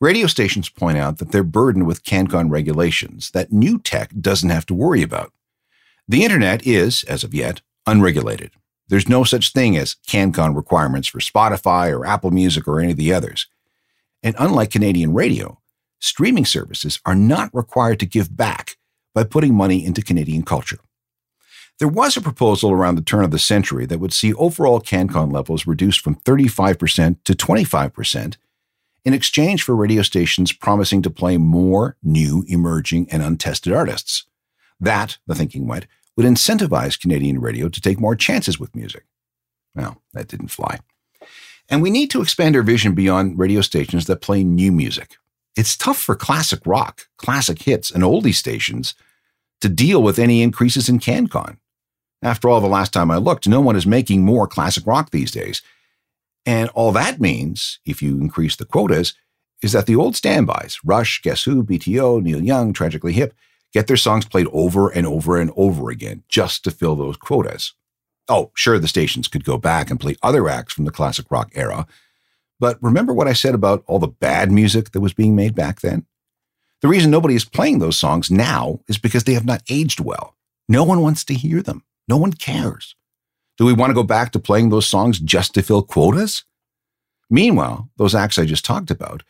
Radio 0.00 0.26
stations 0.26 0.68
point 0.68 0.98
out 0.98 1.18
that 1.18 1.32
they're 1.32 1.42
burdened 1.42 1.86
with 1.86 2.04
CanCon 2.04 2.50
regulations 2.50 3.30
that 3.30 3.52
new 3.52 3.78
tech 3.78 4.10
doesn't 4.20 4.50
have 4.50 4.66
to 4.66 4.74
worry 4.74 5.02
about. 5.02 5.32
The 6.08 6.24
internet 6.24 6.66
is, 6.66 7.04
as 7.04 7.24
of 7.24 7.34
yet, 7.34 7.60
unregulated. 7.86 8.52
There's 8.88 9.08
no 9.08 9.24
such 9.24 9.52
thing 9.52 9.76
as 9.76 9.96
CanCon 10.06 10.54
requirements 10.54 11.08
for 11.08 11.20
Spotify 11.20 11.90
or 11.90 12.04
Apple 12.04 12.30
Music 12.30 12.68
or 12.68 12.80
any 12.80 12.92
of 12.92 12.98
the 12.98 13.12
others. 13.12 13.46
And 14.22 14.36
unlike 14.38 14.70
Canadian 14.70 15.14
radio, 15.14 15.60
streaming 15.98 16.44
services 16.44 17.00
are 17.06 17.14
not 17.14 17.50
required 17.54 18.00
to 18.00 18.06
give 18.06 18.36
back 18.36 18.76
by 19.14 19.24
putting 19.24 19.54
money 19.54 19.84
into 19.84 20.02
Canadian 20.02 20.42
culture. 20.42 20.78
There 21.78 21.88
was 21.88 22.16
a 22.16 22.20
proposal 22.20 22.70
around 22.70 22.96
the 22.96 23.02
turn 23.02 23.24
of 23.24 23.30
the 23.30 23.38
century 23.38 23.86
that 23.86 23.98
would 23.98 24.12
see 24.12 24.34
overall 24.34 24.80
CanCon 24.80 25.32
levels 25.32 25.66
reduced 25.66 26.00
from 26.00 26.16
35% 26.16 27.16
to 27.24 27.32
25% 27.32 28.36
in 29.04 29.14
exchange 29.14 29.62
for 29.62 29.74
radio 29.74 30.02
stations 30.02 30.52
promising 30.52 31.02
to 31.02 31.10
play 31.10 31.36
more 31.36 31.96
new, 32.02 32.44
emerging, 32.46 33.08
and 33.10 33.22
untested 33.22 33.72
artists. 33.72 34.26
That, 34.82 35.18
the 35.26 35.34
thinking 35.34 35.66
went, 35.66 35.86
would 36.16 36.26
incentivize 36.26 37.00
Canadian 37.00 37.40
radio 37.40 37.68
to 37.68 37.80
take 37.80 38.00
more 38.00 38.16
chances 38.16 38.58
with 38.58 38.74
music. 38.74 39.04
Well, 39.74 40.02
that 40.12 40.28
didn't 40.28 40.48
fly. 40.48 40.80
And 41.68 41.80
we 41.80 41.90
need 41.90 42.10
to 42.10 42.20
expand 42.20 42.56
our 42.56 42.62
vision 42.62 42.94
beyond 42.94 43.38
radio 43.38 43.60
stations 43.60 44.06
that 44.06 44.20
play 44.20 44.42
new 44.42 44.72
music. 44.72 45.16
It's 45.56 45.76
tough 45.76 45.98
for 45.98 46.16
classic 46.16 46.60
rock, 46.66 47.06
classic 47.16 47.62
hits, 47.62 47.90
and 47.90 48.02
oldie 48.02 48.34
stations 48.34 48.94
to 49.60 49.68
deal 49.68 50.02
with 50.02 50.18
any 50.18 50.42
increases 50.42 50.88
in 50.88 50.98
CanCon. 50.98 51.58
After 52.20 52.48
all, 52.48 52.60
the 52.60 52.66
last 52.66 52.92
time 52.92 53.10
I 53.10 53.16
looked, 53.18 53.46
no 53.46 53.60
one 53.60 53.76
is 53.76 53.86
making 53.86 54.24
more 54.24 54.48
classic 54.48 54.86
rock 54.86 55.10
these 55.10 55.30
days. 55.30 55.62
And 56.44 56.68
all 56.70 56.90
that 56.92 57.20
means, 57.20 57.78
if 57.86 58.02
you 58.02 58.16
increase 58.20 58.56
the 58.56 58.64
quotas, 58.64 59.14
is 59.62 59.72
that 59.72 59.86
the 59.86 59.96
old 59.96 60.16
standbys, 60.16 60.80
Rush, 60.84 61.22
Guess 61.22 61.44
Who, 61.44 61.62
BTO, 61.62 62.20
Neil 62.20 62.42
Young, 62.42 62.72
Tragically 62.72 63.12
Hip, 63.12 63.32
get 63.72 63.86
their 63.86 63.96
songs 63.96 64.24
played 64.24 64.46
over 64.52 64.88
and 64.88 65.06
over 65.06 65.40
and 65.40 65.50
over 65.56 65.90
again 65.90 66.22
just 66.28 66.64
to 66.64 66.70
fill 66.70 66.96
those 66.96 67.16
quotas. 67.16 67.74
Oh, 68.28 68.50
sure, 68.54 68.78
the 68.78 68.88
stations 68.88 69.28
could 69.28 69.44
go 69.44 69.58
back 69.58 69.90
and 69.90 70.00
play 70.00 70.16
other 70.22 70.48
acts 70.48 70.72
from 70.72 70.84
the 70.84 70.90
classic 70.90 71.30
rock 71.30 71.50
era, 71.54 71.86
But 72.60 72.78
remember 72.80 73.12
what 73.12 73.26
I 73.26 73.32
said 73.32 73.54
about 73.54 73.82
all 73.86 73.98
the 73.98 74.06
bad 74.06 74.52
music 74.52 74.92
that 74.92 75.00
was 75.00 75.12
being 75.12 75.34
made 75.34 75.54
back 75.54 75.80
then? 75.80 76.06
The 76.80 76.88
reason 76.88 77.10
nobody 77.10 77.34
is 77.36 77.44
playing 77.44 77.78
those 77.78 77.98
songs 77.98 78.30
now 78.30 78.80
is 78.88 78.98
because 78.98 79.24
they 79.24 79.34
have 79.34 79.46
not 79.46 79.62
aged 79.70 80.00
well. 80.00 80.36
No 80.68 80.82
one 80.84 81.00
wants 81.00 81.24
to 81.26 81.34
hear 81.34 81.62
them. 81.62 81.84
No 82.08 82.16
one 82.16 82.32
cares. 82.32 82.96
Do 83.56 83.64
we 83.64 83.72
want 83.72 83.90
to 83.90 83.94
go 83.94 84.02
back 84.02 84.32
to 84.32 84.40
playing 84.40 84.70
those 84.70 84.86
songs 84.86 85.20
just 85.20 85.54
to 85.54 85.62
fill 85.62 85.82
quotas? 85.82 86.44
Meanwhile, 87.30 87.88
those 87.98 88.14
acts 88.14 88.36
I 88.36 88.46
just 88.46 88.64
talked 88.64 88.90
about 88.90 89.22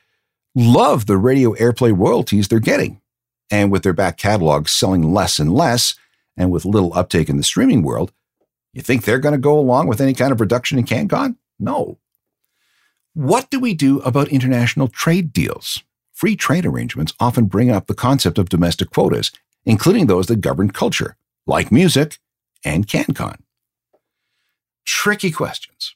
love 0.54 1.06
the 1.06 1.18
radio 1.18 1.52
airplay 1.54 1.96
royalties 1.96 2.48
they're 2.48 2.58
getting. 2.58 3.01
And 3.50 3.70
with 3.70 3.82
their 3.82 3.92
back 3.92 4.16
catalog 4.16 4.68
selling 4.68 5.12
less 5.12 5.38
and 5.38 5.52
less, 5.52 5.94
and 6.36 6.50
with 6.50 6.64
little 6.64 6.94
uptake 6.94 7.28
in 7.28 7.36
the 7.36 7.42
streaming 7.42 7.82
world, 7.82 8.12
you 8.72 8.80
think 8.82 9.04
they're 9.04 9.18
going 9.18 9.34
to 9.34 9.38
go 9.38 9.58
along 9.58 9.86
with 9.86 10.00
any 10.00 10.14
kind 10.14 10.32
of 10.32 10.40
reduction 10.40 10.78
in 10.78 10.84
CanCon? 10.84 11.36
No. 11.58 11.98
What 13.14 13.50
do 13.50 13.60
we 13.60 13.74
do 13.74 14.00
about 14.00 14.28
international 14.28 14.88
trade 14.88 15.32
deals? 15.32 15.82
Free 16.12 16.36
trade 16.36 16.64
arrangements 16.64 17.12
often 17.20 17.46
bring 17.46 17.70
up 17.70 17.86
the 17.86 17.94
concept 17.94 18.38
of 18.38 18.48
domestic 18.48 18.90
quotas, 18.90 19.30
including 19.66 20.06
those 20.06 20.26
that 20.28 20.40
govern 20.40 20.70
culture, 20.70 21.16
like 21.46 21.70
music 21.70 22.18
and 22.64 22.86
CanCon. 22.86 23.36
Tricky 24.84 25.30
questions. 25.30 25.94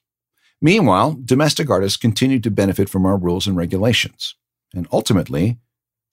Meanwhile, 0.60 1.18
domestic 1.24 1.70
artists 1.70 1.96
continue 1.96 2.40
to 2.40 2.50
benefit 2.50 2.88
from 2.88 3.06
our 3.06 3.16
rules 3.16 3.46
and 3.46 3.56
regulations. 3.56 4.34
And 4.74 4.86
ultimately, 4.92 5.58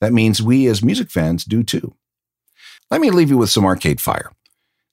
that 0.04 0.12
means 0.14 0.42
we 0.42 0.68
as 0.68 0.84
music 0.84 1.10
fans 1.10 1.46
do 1.46 1.64
too. 1.64 1.96
Let 2.92 3.00
me 3.00 3.10
leave 3.10 3.30
you 3.30 3.38
with 3.38 3.50
some 3.50 3.64
Arcade 3.64 4.02
Fire. 4.02 4.34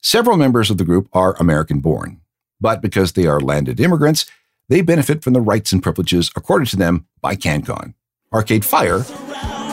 Several 0.01 0.37
members 0.37 0.71
of 0.71 0.77
the 0.77 0.85
group 0.85 1.09
are 1.11 1.35
American 1.37 1.81
born, 1.81 2.21
but 2.61 2.81
because 2.81 3.11
they 3.11 3.27
are 3.27 3.41
landed 3.41 3.79
immigrants, 3.79 4.25
they 4.69 4.81
benefit 4.81 5.21
from 5.21 5.33
the 5.33 5.41
rights 5.41 5.73
and 5.73 5.83
privileges 5.83 6.31
accorded 6.35 6.69
to 6.69 6.77
them 6.77 7.07
by 7.19 7.35
CanCon. 7.35 7.93
Arcade 8.33 8.63
Fire 8.63 9.03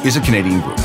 is 0.04 0.16
a 0.16 0.20
Canadian 0.20 0.60
group. 0.60 0.78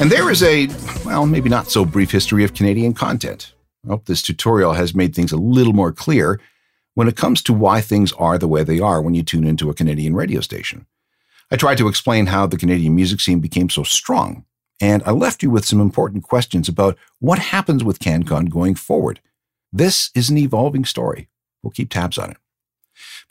And 0.00 0.10
there 0.10 0.30
is 0.32 0.42
a, 0.42 0.66
well, 1.04 1.26
maybe 1.26 1.48
not 1.48 1.70
so 1.70 1.84
brief 1.84 2.10
history 2.10 2.44
of 2.44 2.54
Canadian 2.54 2.94
content. 2.94 3.54
I 3.84 3.88
hope 3.88 4.06
this 4.06 4.22
tutorial 4.22 4.74
has 4.74 4.94
made 4.94 5.14
things 5.14 5.32
a 5.32 5.36
little 5.36 5.72
more 5.72 5.92
clear 5.92 6.40
when 6.94 7.08
it 7.08 7.16
comes 7.16 7.42
to 7.42 7.52
why 7.52 7.80
things 7.80 8.12
are 8.12 8.38
the 8.38 8.48
way 8.48 8.62
they 8.62 8.78
are 8.78 9.02
when 9.02 9.14
you 9.14 9.22
tune 9.22 9.46
into 9.46 9.70
a 9.70 9.74
Canadian 9.74 10.14
radio 10.14 10.40
station. 10.40 10.86
I 11.50 11.56
tried 11.56 11.78
to 11.78 11.88
explain 11.88 12.26
how 12.26 12.46
the 12.46 12.56
Canadian 12.56 12.94
music 12.94 13.20
scene 13.20 13.40
became 13.40 13.68
so 13.68 13.82
strong, 13.82 14.44
and 14.80 15.02
I 15.04 15.10
left 15.10 15.42
you 15.42 15.50
with 15.50 15.64
some 15.64 15.80
important 15.80 16.22
questions 16.22 16.68
about 16.68 16.96
what 17.18 17.38
happens 17.38 17.82
with 17.82 17.98
CanCon 17.98 18.48
going 18.48 18.74
forward. 18.74 19.20
This 19.72 20.10
is 20.14 20.30
an 20.30 20.38
evolving 20.38 20.84
story. 20.84 21.28
We'll 21.62 21.72
keep 21.72 21.90
tabs 21.90 22.18
on 22.18 22.30
it. 22.30 22.36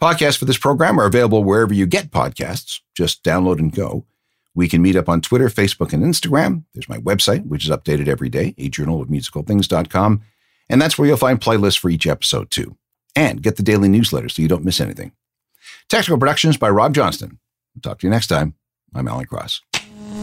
Podcasts 0.01 0.37
for 0.37 0.45
this 0.45 0.57
program 0.57 0.99
are 0.99 1.05
available 1.05 1.43
wherever 1.43 1.73
you 1.73 1.85
get 1.85 2.11
podcasts. 2.11 2.79
Just 2.95 3.23
download 3.23 3.59
and 3.59 3.73
go. 3.73 4.05
We 4.53 4.67
can 4.67 4.81
meet 4.81 4.95
up 4.95 5.07
on 5.07 5.21
Twitter, 5.21 5.47
Facebook, 5.47 5.93
and 5.93 6.03
Instagram. 6.03 6.65
There's 6.73 6.89
my 6.89 6.97
website, 6.97 7.45
which 7.45 7.63
is 7.63 7.71
updated 7.71 8.07
every 8.07 8.29
day, 8.29 8.53
a 8.57 8.69
journal 8.69 9.01
of 9.01 9.07
musicalthings.com. 9.07 10.21
And 10.69 10.81
that's 10.81 10.97
where 10.97 11.07
you'll 11.07 11.17
find 11.17 11.39
playlists 11.39 11.79
for 11.79 11.89
each 11.89 12.07
episode, 12.07 12.51
too. 12.51 12.77
And 13.15 13.41
get 13.41 13.57
the 13.57 13.63
daily 13.63 13.89
newsletter 13.89 14.29
so 14.29 14.41
you 14.41 14.47
don't 14.47 14.65
miss 14.65 14.81
anything. 14.81 15.11
Technical 15.89 16.17
productions 16.17 16.57
by 16.57 16.69
Rob 16.69 16.93
Johnston. 16.93 17.39
We'll 17.75 17.81
talk 17.81 17.99
to 17.99 18.07
you 18.07 18.11
next 18.11 18.27
time. 18.27 18.55
I'm 18.93 19.07
Alan 19.07 19.25
Cross. 19.25 19.61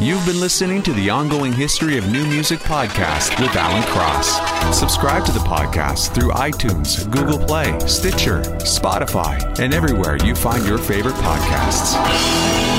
You've 0.01 0.25
been 0.27 0.41
listening 0.41 0.83
to 0.83 0.93
the 0.93 1.11
Ongoing 1.11 1.53
History 1.53 1.99
of 1.99 2.11
New 2.13 2.25
Music 2.27 2.61
podcast 2.61 3.41
with 3.41 3.57
Alan 3.57 3.83
Cross. 3.85 4.79
Subscribe 4.79 5.25
to 5.25 5.33
the 5.33 5.41
podcast 5.41 6.15
through 6.15 6.31
iTunes, 6.31 7.11
Google 7.11 7.39
Play, 7.39 7.77
Stitcher, 7.81 8.43
Spotify, 8.61 9.59
and 9.59 9.75
everywhere 9.75 10.17
you 10.19 10.37
find 10.37 10.65
your 10.65 10.79
favorite 10.79 11.17
podcasts. 11.17 12.78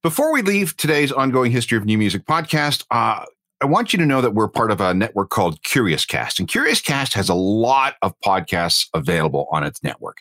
Before 0.00 0.32
we 0.32 0.42
leave 0.42 0.76
today's 0.76 1.10
ongoing 1.10 1.50
history 1.50 1.76
of 1.76 1.84
new 1.84 1.98
music 1.98 2.24
podcast, 2.24 2.84
uh, 2.92 3.24
I 3.60 3.66
want 3.66 3.92
you 3.92 3.98
to 3.98 4.06
know 4.06 4.20
that 4.20 4.30
we're 4.30 4.46
part 4.46 4.70
of 4.70 4.80
a 4.80 4.94
network 4.94 5.30
called 5.30 5.60
Curious 5.64 6.06
Cast, 6.06 6.38
and 6.38 6.46
Curious 6.46 6.80
Cast 6.80 7.14
has 7.14 7.28
a 7.28 7.34
lot 7.34 7.96
of 8.00 8.14
podcasts 8.24 8.86
available 8.94 9.48
on 9.50 9.64
its 9.64 9.82
network. 9.82 10.18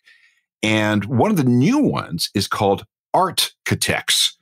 And 0.63 1.05
one 1.05 1.29
of 1.29 1.37
the 1.37 1.43
new 1.43 1.77
ones 1.77 2.31
is 2.33 2.47
called 2.47 2.85
Architects. 3.13 4.35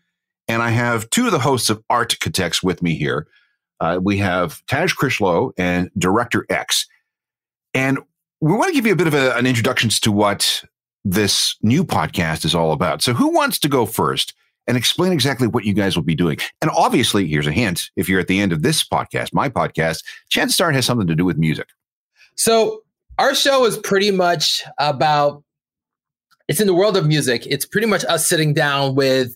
And 0.48 0.62
I 0.62 0.70
have 0.70 1.10
two 1.10 1.26
of 1.26 1.34
the 1.34 1.40
hosts 1.40 1.70
of 1.70 1.84
Architects 1.90 2.64
with 2.64 2.82
me 2.82 2.96
here. 2.96 3.28
Uh, 3.82 4.00
we 4.02 4.16
have 4.20 4.66
Taj 4.68 4.94
Critchlow 4.94 5.52
and 5.58 5.92
Director 5.98 6.46
X. 6.50 6.88
And 7.74 8.00
we 8.40 8.54
want 8.54 8.70
to 8.70 8.74
give 8.74 8.86
you 8.86 8.94
a 8.94 8.96
bit 8.96 9.08
of 9.08 9.14
a, 9.14 9.36
an 9.36 9.46
introduction 9.46 9.90
to 9.90 10.14
what 10.14 10.64
this 11.04 11.58
new 11.62 11.84
podcast 11.84 12.46
is 12.46 12.56
all 12.56 12.72
about. 12.72 13.02
So, 13.02 13.14
who 13.14 13.34
wants 13.34 13.60
to 13.60 13.68
go 13.68 13.86
first 13.86 14.34
and 14.68 14.78
explain 14.78 15.12
exactly 15.12 15.48
what 15.48 15.66
you 15.66 15.74
guys 15.74 15.96
will 15.96 16.04
be 16.04 16.16
doing? 16.16 16.38
And 16.62 16.72
obviously, 16.72 17.28
here's 17.28 17.48
a 17.48 17.52
hint 17.52 17.90
if 17.96 18.10
you're 18.10 18.20
at 18.20 18.28
the 18.28 18.40
end 18.40 18.52
of 18.52 18.62
this 18.62 18.84
podcast, 18.84 19.34
my 19.34 19.50
podcast, 19.50 20.04
Chance 20.30 20.54
Start 20.54 20.76
has 20.76 20.86
something 20.86 21.08
to 21.08 21.16
do 21.16 21.26
with 21.26 21.38
music. 21.38 21.68
So 22.36 22.84
our 23.18 23.34
show 23.34 23.66
is 23.66 23.78
pretty 23.78 24.12
much 24.12 24.64
about 24.78 25.44
it's 26.48 26.62
in 26.62 26.68
the 26.68 26.74
world 26.74 26.96
of 26.98 27.08
music. 27.08 27.46
It's 27.48 27.66
pretty 27.66 27.88
much 27.88 28.06
us 28.06 28.28
sitting 28.28 28.54
down 28.54 28.96
with 28.96 29.36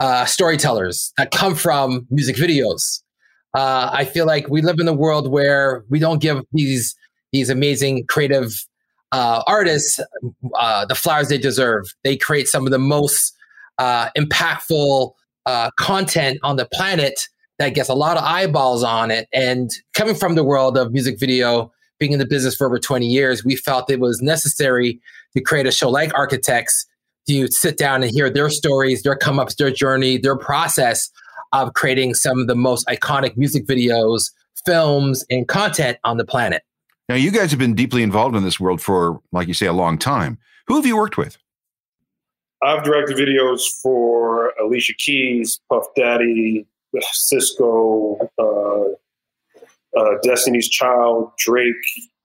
uh, 0.00 0.24
storytellers 0.24 1.12
that 1.16 1.30
come 1.30 1.54
from 1.54 2.06
music 2.10 2.36
videos. 2.36 3.02
Uh, 3.54 3.90
I 3.92 4.04
feel 4.04 4.26
like 4.26 4.48
we 4.48 4.62
live 4.62 4.76
in 4.78 4.88
a 4.88 4.92
world 4.92 5.30
where 5.30 5.84
we 5.88 5.98
don't 5.98 6.20
give 6.20 6.42
these 6.52 6.94
these 7.32 7.50
amazing 7.50 8.06
creative 8.06 8.52
uh, 9.12 9.42
artists 9.46 10.00
uh, 10.54 10.84
the 10.84 10.94
flowers 10.94 11.28
they 11.28 11.38
deserve. 11.38 11.86
They 12.04 12.16
create 12.16 12.48
some 12.48 12.66
of 12.66 12.70
the 12.70 12.78
most 12.78 13.35
uh, 13.78 14.10
impactful 14.16 15.12
uh, 15.46 15.70
content 15.78 16.38
on 16.42 16.56
the 16.56 16.66
planet 16.72 17.28
that 17.58 17.70
gets 17.74 17.88
a 17.88 17.94
lot 17.94 18.16
of 18.16 18.24
eyeballs 18.24 18.82
on 18.82 19.10
it. 19.10 19.28
And 19.32 19.70
coming 19.94 20.14
from 20.14 20.34
the 20.34 20.44
world 20.44 20.76
of 20.76 20.92
music 20.92 21.18
video, 21.18 21.72
being 21.98 22.12
in 22.12 22.18
the 22.18 22.26
business 22.26 22.54
for 22.54 22.66
over 22.66 22.78
20 22.78 23.06
years, 23.06 23.44
we 23.44 23.56
felt 23.56 23.90
it 23.90 24.00
was 24.00 24.20
necessary 24.20 25.00
to 25.34 25.40
create 25.40 25.66
a 25.66 25.72
show 25.72 25.88
like 25.88 26.12
Architects 26.14 26.86
to 27.28 27.48
sit 27.48 27.76
down 27.76 28.02
and 28.02 28.12
hear 28.12 28.30
their 28.30 28.50
stories, 28.50 29.02
their 29.02 29.16
come 29.16 29.38
ups, 29.38 29.54
their 29.56 29.70
journey, 29.70 30.18
their 30.18 30.36
process 30.36 31.10
of 31.52 31.72
creating 31.74 32.14
some 32.14 32.38
of 32.38 32.46
the 32.46 32.54
most 32.54 32.86
iconic 32.86 33.36
music 33.36 33.66
videos, 33.66 34.30
films, 34.64 35.24
and 35.30 35.48
content 35.48 35.98
on 36.04 36.18
the 36.18 36.24
planet. 36.24 36.62
Now, 37.08 37.14
you 37.14 37.30
guys 37.30 37.50
have 37.50 37.58
been 37.58 37.74
deeply 37.74 38.02
involved 38.02 38.36
in 38.36 38.44
this 38.44 38.58
world 38.60 38.80
for, 38.80 39.20
like 39.32 39.48
you 39.48 39.54
say, 39.54 39.66
a 39.66 39.72
long 39.72 39.96
time. 39.96 40.38
Who 40.66 40.76
have 40.76 40.86
you 40.86 40.96
worked 40.96 41.16
with? 41.16 41.38
I've 42.66 42.82
directed 42.82 43.16
videos 43.16 43.60
for 43.80 44.52
Alicia 44.60 44.94
Keys, 44.94 45.60
Puff 45.70 45.86
Daddy, 45.94 46.66
Sisqó, 47.14 48.28
uh, 48.40 49.96
uh, 49.96 50.18
Destiny's 50.24 50.68
Child, 50.68 51.30
Drake, 51.38 51.76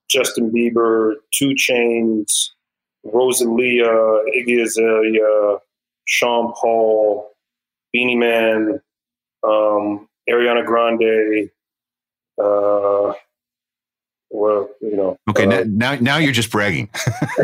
Justin 0.10 0.50
Bieber, 0.52 1.14
2 1.36 1.50
Chainz, 1.50 2.50
Rosalia, 3.04 3.86
Iggy 4.36 4.64
Azalea, 4.64 5.60
Sean 6.06 6.52
Paul, 6.60 7.30
Beenie 7.94 8.16
Man, 8.16 8.82
um, 9.44 10.10
Ariana 10.28 10.66
Grande. 10.66 11.52
Uh, 12.44 13.14
well, 14.32 14.70
you 14.82 14.96
know. 14.96 15.18
Okay, 15.30 15.46
uh, 15.46 15.66
now, 15.68 15.94
now 15.94 15.98
now 16.02 16.18
you're 16.18 16.32
just 16.32 16.52
bragging. 16.52 16.90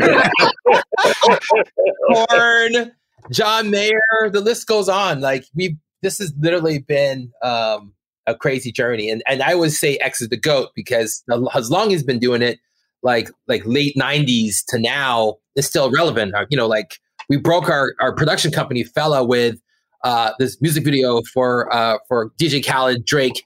Korn, 2.13 2.91
John 3.31 3.69
Mayer, 3.69 4.29
the 4.31 4.41
list 4.41 4.67
goes 4.67 4.89
on. 4.89 5.21
Like 5.21 5.45
we, 5.55 5.77
this 6.01 6.17
has 6.19 6.33
literally 6.39 6.79
been 6.79 7.31
um, 7.43 7.93
a 8.25 8.35
crazy 8.35 8.71
journey, 8.71 9.09
and 9.09 9.21
and 9.27 9.43
I 9.43 9.55
would 9.55 9.71
say 9.71 9.97
X 9.97 10.21
is 10.21 10.29
the 10.29 10.37
goat 10.37 10.69
because 10.75 11.23
as 11.53 11.69
long 11.69 11.87
as 11.87 11.93
he's 11.93 12.03
been 12.03 12.19
doing 12.19 12.41
it, 12.41 12.59
like 13.03 13.29
like 13.47 13.63
late 13.65 13.95
'90s 13.95 14.63
to 14.69 14.79
now, 14.79 15.37
is 15.55 15.67
still 15.67 15.91
relevant. 15.91 16.35
Uh, 16.35 16.45
You 16.49 16.57
know, 16.57 16.67
like 16.67 16.99
we 17.29 17.37
broke 17.37 17.69
our 17.69 17.95
our 17.99 18.13
production 18.13 18.51
company 18.51 18.83
Fella 18.83 19.23
with 19.23 19.59
uh, 20.03 20.31
this 20.39 20.61
music 20.61 20.83
video 20.83 21.21
for 21.33 21.73
uh, 21.73 21.97
for 22.07 22.31
DJ 22.39 22.65
Khaled, 22.65 23.05
Drake, 23.05 23.45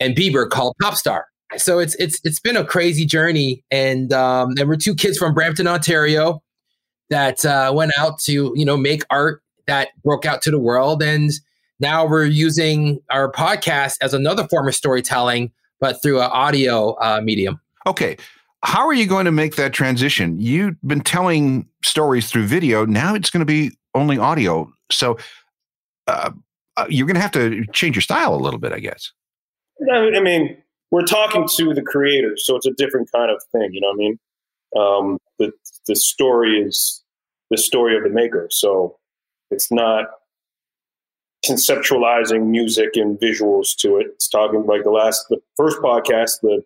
and 0.00 0.16
Bieber 0.16 0.48
called 0.48 0.74
Pop 0.80 0.94
Star. 0.94 1.26
So 1.56 1.78
it's 1.78 1.94
it's 1.96 2.20
it's 2.24 2.40
been 2.40 2.56
a 2.56 2.64
crazy 2.64 3.06
journey, 3.06 3.64
and 3.70 4.12
um, 4.12 4.54
and 4.58 4.68
we're 4.68 4.76
two 4.76 4.94
kids 4.94 5.16
from 5.18 5.34
Brampton, 5.34 5.66
Ontario 5.66 6.42
that 7.10 7.44
uh, 7.44 7.72
went 7.74 7.92
out 7.98 8.18
to 8.20 8.52
you 8.54 8.64
know 8.64 8.76
make 8.76 9.02
art 9.10 9.42
that 9.66 9.88
broke 10.02 10.26
out 10.26 10.42
to 10.42 10.50
the 10.50 10.58
world 10.58 11.02
and 11.02 11.30
now 11.80 12.06
we're 12.06 12.24
using 12.24 12.98
our 13.10 13.30
podcast 13.30 13.96
as 14.00 14.14
another 14.14 14.46
form 14.48 14.66
of 14.66 14.74
storytelling 14.74 15.52
but 15.78 16.02
through 16.02 16.20
an 16.20 16.30
audio 16.30 16.94
uh, 17.00 17.20
medium 17.22 17.60
okay, 17.88 18.16
how 18.62 18.86
are 18.86 18.92
you 18.92 19.06
going 19.06 19.24
to 19.24 19.32
make 19.32 19.56
that 19.56 19.72
transition? 19.72 20.38
You've 20.38 20.80
been 20.82 21.00
telling 21.00 21.66
stories 21.82 22.30
through 22.30 22.46
video. 22.46 22.84
Now 22.84 23.14
it's 23.14 23.30
going 23.30 23.40
to 23.40 23.46
be 23.46 23.72
only 23.94 24.18
audio. 24.18 24.70
So 24.90 25.18
uh, 26.06 26.30
uh, 26.76 26.86
you're 26.88 27.06
going 27.06 27.14
to 27.16 27.20
have 27.20 27.32
to 27.32 27.64
change 27.72 27.96
your 27.96 28.02
style 28.02 28.34
a 28.34 28.36
little 28.36 28.60
bit, 28.60 28.72
I 28.72 28.80
guess. 28.80 29.12
I 29.90 30.10
I 30.16 30.20
mean, 30.20 30.56
we're 30.90 31.04
talking 31.04 31.46
to 31.56 31.74
the 31.74 31.82
creators, 31.82 32.46
so 32.46 32.56
it's 32.56 32.66
a 32.66 32.72
different 32.72 33.10
kind 33.12 33.30
of 33.30 33.42
thing. 33.52 33.70
You 33.72 33.80
know 33.80 33.88
what 33.88 33.94
I 33.94 33.98
mean? 33.98 34.18
Um, 34.76 35.18
the 35.38 35.52
the 35.86 35.96
story 35.96 36.60
is 36.60 37.02
the 37.50 37.58
story 37.58 37.96
of 37.96 38.04
the 38.04 38.10
maker, 38.10 38.48
so 38.50 38.98
it's 39.50 39.70
not 39.70 40.06
conceptualizing 41.46 42.46
music 42.46 42.90
and 42.96 43.18
visuals 43.18 43.74
to 43.76 43.96
it. 43.98 44.08
It's 44.14 44.28
talking 44.28 44.66
like 44.66 44.82
the 44.82 44.90
last, 44.90 45.26
the 45.30 45.38
first 45.56 45.78
podcast, 45.78 46.40
the 46.42 46.62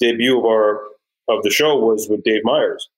debut 0.00 0.38
of 0.38 0.44
our 0.44 0.80
of 1.28 1.42
the 1.42 1.50
show 1.50 1.78
was 1.78 2.08
with 2.08 2.24
Dave 2.24 2.42
Meyers, 2.44 2.88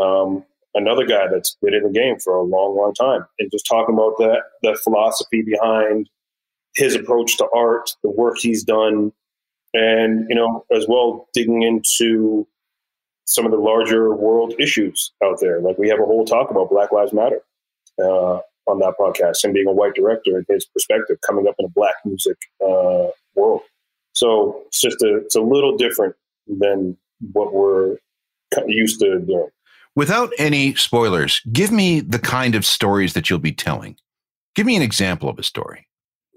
um, 0.00 0.44
another 0.74 1.06
guy 1.06 1.26
that's 1.28 1.56
been 1.62 1.74
in 1.74 1.82
the 1.82 1.90
game 1.90 2.18
for 2.18 2.36
a 2.36 2.42
long, 2.42 2.76
long 2.76 2.94
time, 2.94 3.24
and 3.38 3.50
just 3.50 3.66
talking 3.66 3.94
about 3.94 4.16
that 4.18 4.42
the 4.62 4.78
philosophy 4.82 5.42
behind 5.42 6.08
his 6.74 6.94
approach 6.94 7.36
to 7.38 7.48
art, 7.54 7.90
the 8.02 8.10
work 8.10 8.36
he's 8.38 8.64
done, 8.64 9.12
and 9.74 10.26
you 10.28 10.34
know, 10.34 10.64
as 10.74 10.86
well 10.88 11.28
digging 11.34 11.62
into 11.62 12.46
some 13.26 13.44
of 13.44 13.50
the 13.50 13.58
larger 13.58 14.14
world 14.14 14.54
issues 14.58 15.12
out 15.22 15.38
there. 15.40 15.60
Like 15.60 15.76
we 15.78 15.88
have 15.88 15.98
a 15.98 16.04
whole 16.04 16.24
talk 16.24 16.50
about 16.50 16.70
Black 16.70 16.92
Lives 16.92 17.12
Matter 17.12 17.40
uh, 18.00 18.38
on 18.66 18.78
that 18.78 18.94
podcast, 18.98 19.44
and 19.44 19.52
being 19.52 19.66
a 19.66 19.72
white 19.72 19.94
director 19.94 20.36
and 20.36 20.46
his 20.48 20.64
perspective 20.64 21.18
coming 21.26 21.46
up 21.48 21.56
in 21.58 21.66
a 21.66 21.70
black 21.70 21.96
music 22.04 22.36
uh, 22.64 23.08
world. 23.34 23.62
So 24.12 24.62
it's 24.66 24.80
just 24.80 25.02
a 25.02 25.16
it's 25.16 25.36
a 25.36 25.40
little 25.40 25.76
different 25.76 26.14
than 26.46 26.96
what 27.32 27.52
we're 27.52 27.96
used 28.66 29.00
to 29.00 29.18
doing. 29.18 29.48
Without 29.96 30.32
any 30.38 30.74
spoilers, 30.74 31.40
give 31.52 31.70
me 31.70 32.00
the 32.00 32.18
kind 32.18 32.54
of 32.54 32.66
stories 32.66 33.12
that 33.14 33.30
you'll 33.30 33.38
be 33.38 33.52
telling. 33.52 33.96
Give 34.54 34.66
me 34.66 34.76
an 34.76 34.82
example 34.82 35.28
of 35.28 35.38
a 35.38 35.42
story. 35.42 35.86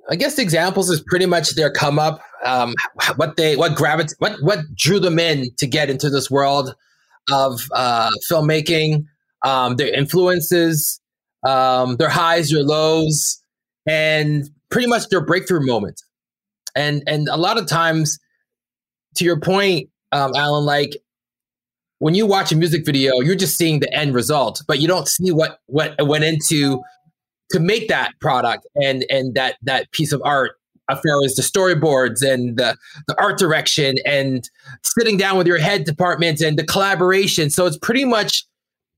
I 0.09 0.15
guess 0.15 0.39
examples 0.39 0.89
is 0.89 1.01
pretty 1.01 1.25
much 1.25 1.55
their 1.55 1.71
come 1.71 1.99
up, 1.99 2.21
um, 2.45 2.73
what 3.17 3.35
they, 3.35 3.55
what 3.55 3.73
gravit, 3.73 4.13
what 4.19 4.41
what 4.41 4.59
drew 4.75 4.99
them 4.99 5.19
in 5.19 5.49
to 5.57 5.67
get 5.67 5.89
into 5.89 6.09
this 6.09 6.31
world 6.31 6.75
of 7.31 7.67
uh, 7.73 8.11
filmmaking, 8.31 9.05
um, 9.43 9.75
their 9.75 9.93
influences, 9.93 11.01
um, 11.45 11.97
their 11.97 12.09
highs, 12.09 12.49
their 12.49 12.63
lows, 12.63 13.41
and 13.85 14.49
pretty 14.69 14.87
much 14.87 15.09
their 15.09 15.21
breakthrough 15.21 15.65
moment. 15.65 16.01
And 16.75 17.03
and 17.07 17.27
a 17.27 17.37
lot 17.37 17.57
of 17.57 17.67
times, 17.67 18.17
to 19.15 19.25
your 19.25 19.39
point, 19.39 19.89
um, 20.11 20.31
Alan, 20.35 20.65
like 20.65 20.95
when 21.99 22.13
you 22.13 22.25
watch 22.25 22.51
a 22.51 22.55
music 22.55 22.85
video, 22.85 23.19
you're 23.19 23.35
just 23.35 23.57
seeing 23.57 23.79
the 23.79 23.93
end 23.93 24.13
result, 24.13 24.61
but 24.67 24.79
you 24.79 24.87
don't 24.87 25.07
see 25.07 25.31
what 25.31 25.59
what 25.65 25.95
went 26.05 26.23
into 26.23 26.81
to 27.49 27.59
make 27.59 27.87
that 27.87 28.13
product 28.19 28.65
and 28.75 29.05
and 29.09 29.35
that 29.35 29.57
that 29.61 29.91
piece 29.91 30.11
of 30.11 30.21
art 30.23 30.53
as 30.89 30.99
far 31.05 31.23
as 31.23 31.35
the 31.35 31.41
storyboards 31.41 32.21
and 32.21 32.57
the, 32.57 32.77
the 33.07 33.21
art 33.21 33.37
direction 33.37 33.95
and 34.05 34.49
sitting 34.83 35.17
down 35.17 35.37
with 35.37 35.45
your 35.45 35.57
head 35.57 35.83
department 35.83 36.39
and 36.39 36.57
the 36.57 36.65
collaboration 36.65 37.49
so 37.49 37.65
it's 37.65 37.77
pretty 37.77 38.05
much 38.05 38.45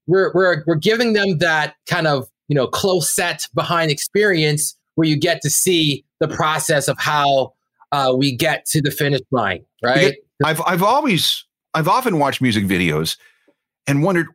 we're 0.08 0.32
we're, 0.34 0.64
we're 0.68 0.76
giving 0.76 1.14
them 1.14 1.38
that 1.40 1.76
kind 1.88 2.08
of 2.08 2.28
you 2.48 2.56
know 2.56 2.68
close 2.68 3.14
set 3.14 3.46
behind 3.54 3.92
experience 3.92 4.76
where 4.96 5.08
you 5.08 5.18
get 5.18 5.42
to 5.42 5.50
see 5.50 6.04
the 6.20 6.28
process 6.28 6.88
of 6.88 6.98
how 7.00 7.54
uh, 7.92 8.14
we 8.16 8.36
get 8.36 8.66
to 8.66 8.82
the 8.82 8.92
finish 8.92 9.22
line 9.32 9.64
right 9.84 10.16
I've 10.44 10.62
I've 10.62 10.84
always 10.84 11.46
I've 11.74 11.88
often 11.88 12.20
watched 12.20 12.42
music 12.42 12.66
videos 12.66 13.18
and 13.88 14.04
wondered 14.04 14.28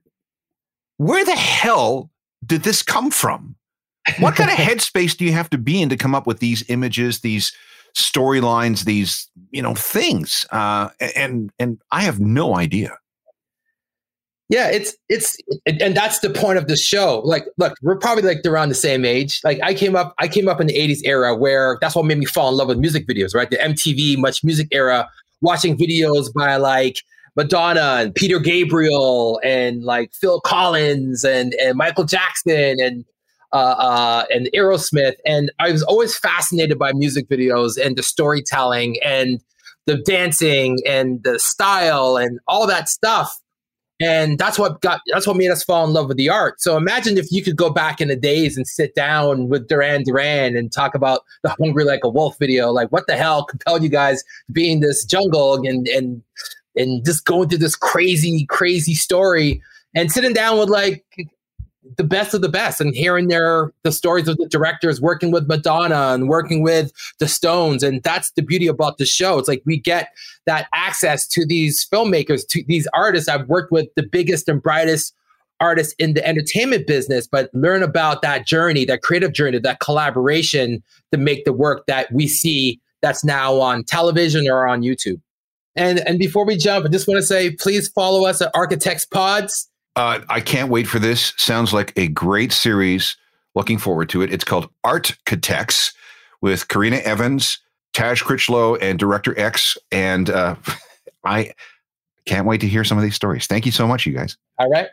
where 0.98 1.24
the 1.24 1.36
hell 1.36 2.10
did 2.44 2.62
this 2.62 2.82
come 2.82 3.10
from? 3.10 3.56
What 4.18 4.36
kind 4.36 4.50
of 4.50 4.56
headspace 4.56 5.16
do 5.16 5.24
you 5.24 5.32
have 5.32 5.50
to 5.50 5.58
be 5.58 5.80
in 5.80 5.88
to 5.88 5.96
come 5.96 6.14
up 6.14 6.26
with 6.26 6.38
these 6.38 6.68
images, 6.68 7.20
these 7.20 7.52
storylines, 7.96 8.84
these 8.84 9.28
you 9.50 9.62
know 9.62 9.74
things? 9.74 10.46
Uh, 10.50 10.90
and 11.16 11.50
and 11.58 11.80
I 11.90 12.02
have 12.02 12.20
no 12.20 12.56
idea. 12.56 12.96
Yeah, 14.50 14.70
it's 14.70 14.94
it's 15.08 15.38
and 15.66 15.96
that's 15.96 16.20
the 16.20 16.28
point 16.28 16.58
of 16.58 16.68
the 16.68 16.76
show. 16.76 17.22
Like, 17.24 17.46
look, 17.56 17.74
we're 17.82 17.96
probably 17.96 18.22
like 18.22 18.44
around 18.44 18.68
the 18.68 18.74
same 18.74 19.04
age. 19.04 19.40
Like, 19.42 19.58
I 19.62 19.72
came 19.72 19.96
up, 19.96 20.14
I 20.18 20.28
came 20.28 20.48
up 20.48 20.60
in 20.60 20.66
the 20.66 20.74
'80s 20.74 21.00
era 21.04 21.34
where 21.34 21.78
that's 21.80 21.96
what 21.96 22.04
made 22.04 22.18
me 22.18 22.26
fall 22.26 22.50
in 22.50 22.56
love 22.56 22.68
with 22.68 22.78
music 22.78 23.06
videos, 23.06 23.34
right? 23.34 23.50
The 23.50 23.56
MTV 23.56 24.18
Much 24.18 24.44
Music 24.44 24.68
era, 24.70 25.08
watching 25.40 25.78
videos 25.78 26.32
by 26.32 26.56
like 26.56 26.98
Madonna 27.36 27.96
and 28.00 28.14
Peter 28.14 28.38
Gabriel 28.38 29.40
and 29.42 29.82
like 29.82 30.12
Phil 30.12 30.40
Collins 30.42 31.24
and 31.24 31.54
and 31.54 31.76
Michael 31.78 32.04
Jackson 32.04 32.76
and 32.80 33.04
uh, 33.54 33.76
uh, 33.78 34.24
and 34.30 34.50
Aerosmith. 34.52 35.14
And 35.24 35.50
I 35.60 35.70
was 35.70 35.82
always 35.84 36.16
fascinated 36.18 36.78
by 36.78 36.92
music 36.92 37.28
videos 37.28 37.82
and 37.82 37.96
the 37.96 38.02
storytelling 38.02 38.96
and 39.02 39.40
the 39.86 39.96
dancing 39.98 40.80
and 40.86 41.22
the 41.22 41.38
style 41.38 42.16
and 42.16 42.40
all 42.48 42.66
that 42.66 42.88
stuff. 42.88 43.40
And 44.00 44.38
that's 44.38 44.58
what 44.58 44.80
got 44.80 45.00
that's 45.12 45.24
what 45.24 45.36
made 45.36 45.50
us 45.50 45.62
fall 45.62 45.86
in 45.86 45.92
love 45.92 46.08
with 46.08 46.16
the 46.16 46.28
art. 46.28 46.60
So 46.60 46.76
imagine 46.76 47.16
if 47.16 47.30
you 47.30 47.44
could 47.44 47.54
go 47.54 47.70
back 47.70 48.00
in 48.00 48.08
the 48.08 48.16
days 48.16 48.56
and 48.56 48.66
sit 48.66 48.96
down 48.96 49.48
with 49.48 49.68
Duran 49.68 50.02
Duran 50.02 50.56
and 50.56 50.72
talk 50.72 50.96
about 50.96 51.20
the 51.44 51.50
Hungry 51.50 51.84
Like 51.84 52.02
a 52.02 52.08
Wolf 52.08 52.36
video. 52.40 52.72
Like 52.72 52.90
what 52.90 53.06
the 53.06 53.16
hell 53.16 53.44
compelled 53.44 53.84
you 53.84 53.88
guys 53.88 54.24
to 54.46 54.52
be 54.52 54.72
in 54.72 54.80
this 54.80 55.04
jungle 55.04 55.54
and 55.64 55.86
and 55.86 56.22
and 56.74 57.04
just 57.04 57.24
going 57.24 57.48
through 57.48 57.58
this 57.58 57.76
crazy, 57.76 58.46
crazy 58.46 58.94
story 58.94 59.62
and 59.94 60.10
sitting 60.10 60.32
down 60.32 60.58
with 60.58 60.68
like 60.68 61.04
the 61.96 62.04
best 62.04 62.34
of 62.34 62.40
the 62.40 62.48
best 62.48 62.80
and 62.80 62.94
hearing 62.94 63.28
their 63.28 63.72
the 63.82 63.92
stories 63.92 64.28
of 64.28 64.36
the 64.36 64.46
directors 64.46 65.00
working 65.00 65.30
with 65.30 65.48
Madonna 65.48 66.12
and 66.14 66.28
working 66.28 66.62
with 66.62 66.92
the 67.18 67.28
Stones. 67.28 67.82
And 67.82 68.02
that's 68.02 68.30
the 68.32 68.42
beauty 68.42 68.66
about 68.66 68.98
the 68.98 69.06
show. 69.06 69.38
It's 69.38 69.48
like 69.48 69.62
we 69.64 69.78
get 69.78 70.08
that 70.46 70.68
access 70.72 71.26
to 71.28 71.46
these 71.46 71.86
filmmakers 71.92 72.46
to 72.48 72.64
these 72.66 72.88
artists. 72.94 73.28
I've 73.28 73.48
worked 73.48 73.72
with 73.72 73.88
the 73.96 74.02
biggest 74.02 74.48
and 74.48 74.62
brightest 74.62 75.14
artists 75.60 75.94
in 75.98 76.14
the 76.14 76.26
entertainment 76.26 76.86
business 76.86 77.28
but 77.28 77.48
learn 77.54 77.82
about 77.82 78.22
that 78.22 78.44
journey 78.44 78.84
that 78.84 79.02
creative 79.02 79.32
journey 79.32 79.58
that 79.58 79.78
collaboration 79.78 80.82
to 81.12 81.16
make 81.16 81.44
the 81.44 81.52
work 81.52 81.86
that 81.86 82.10
we 82.12 82.26
see 82.26 82.80
that's 83.02 83.24
now 83.24 83.60
on 83.60 83.84
television 83.84 84.48
or 84.48 84.66
on 84.66 84.82
YouTube. 84.82 85.20
And 85.76 86.00
and 86.08 86.18
before 86.18 86.44
we 86.44 86.56
jump 86.56 86.84
I 86.84 86.88
just 86.88 87.06
want 87.06 87.18
to 87.18 87.26
say 87.26 87.52
please 87.52 87.88
follow 87.88 88.26
us 88.26 88.42
at 88.42 88.50
Architects 88.52 89.06
Pods 89.06 89.70
Uh, 89.96 90.20
I 90.28 90.40
can't 90.40 90.70
wait 90.70 90.86
for 90.86 90.98
this. 90.98 91.32
Sounds 91.36 91.72
like 91.72 91.92
a 91.96 92.08
great 92.08 92.52
series. 92.52 93.16
Looking 93.54 93.78
forward 93.78 94.08
to 94.10 94.22
it. 94.22 94.32
It's 94.32 94.44
called 94.44 94.68
Architects 94.82 95.92
with 96.40 96.66
Karena 96.68 96.96
Evans, 97.02 97.60
Taj 97.92 98.22
Critchlow, 98.22 98.76
and 98.76 98.98
Director 98.98 99.38
X. 99.38 99.78
And 99.92 100.30
uh, 100.30 100.56
I 101.24 101.52
can't 102.26 102.46
wait 102.46 102.60
to 102.62 102.66
hear 102.66 102.82
some 102.82 102.98
of 102.98 103.04
these 103.04 103.14
stories. 103.14 103.46
Thank 103.46 103.66
you 103.66 103.72
so 103.72 103.86
much, 103.86 104.06
you 104.06 104.12
guys. 104.12 104.36
all 104.58 104.68
right 104.68 104.88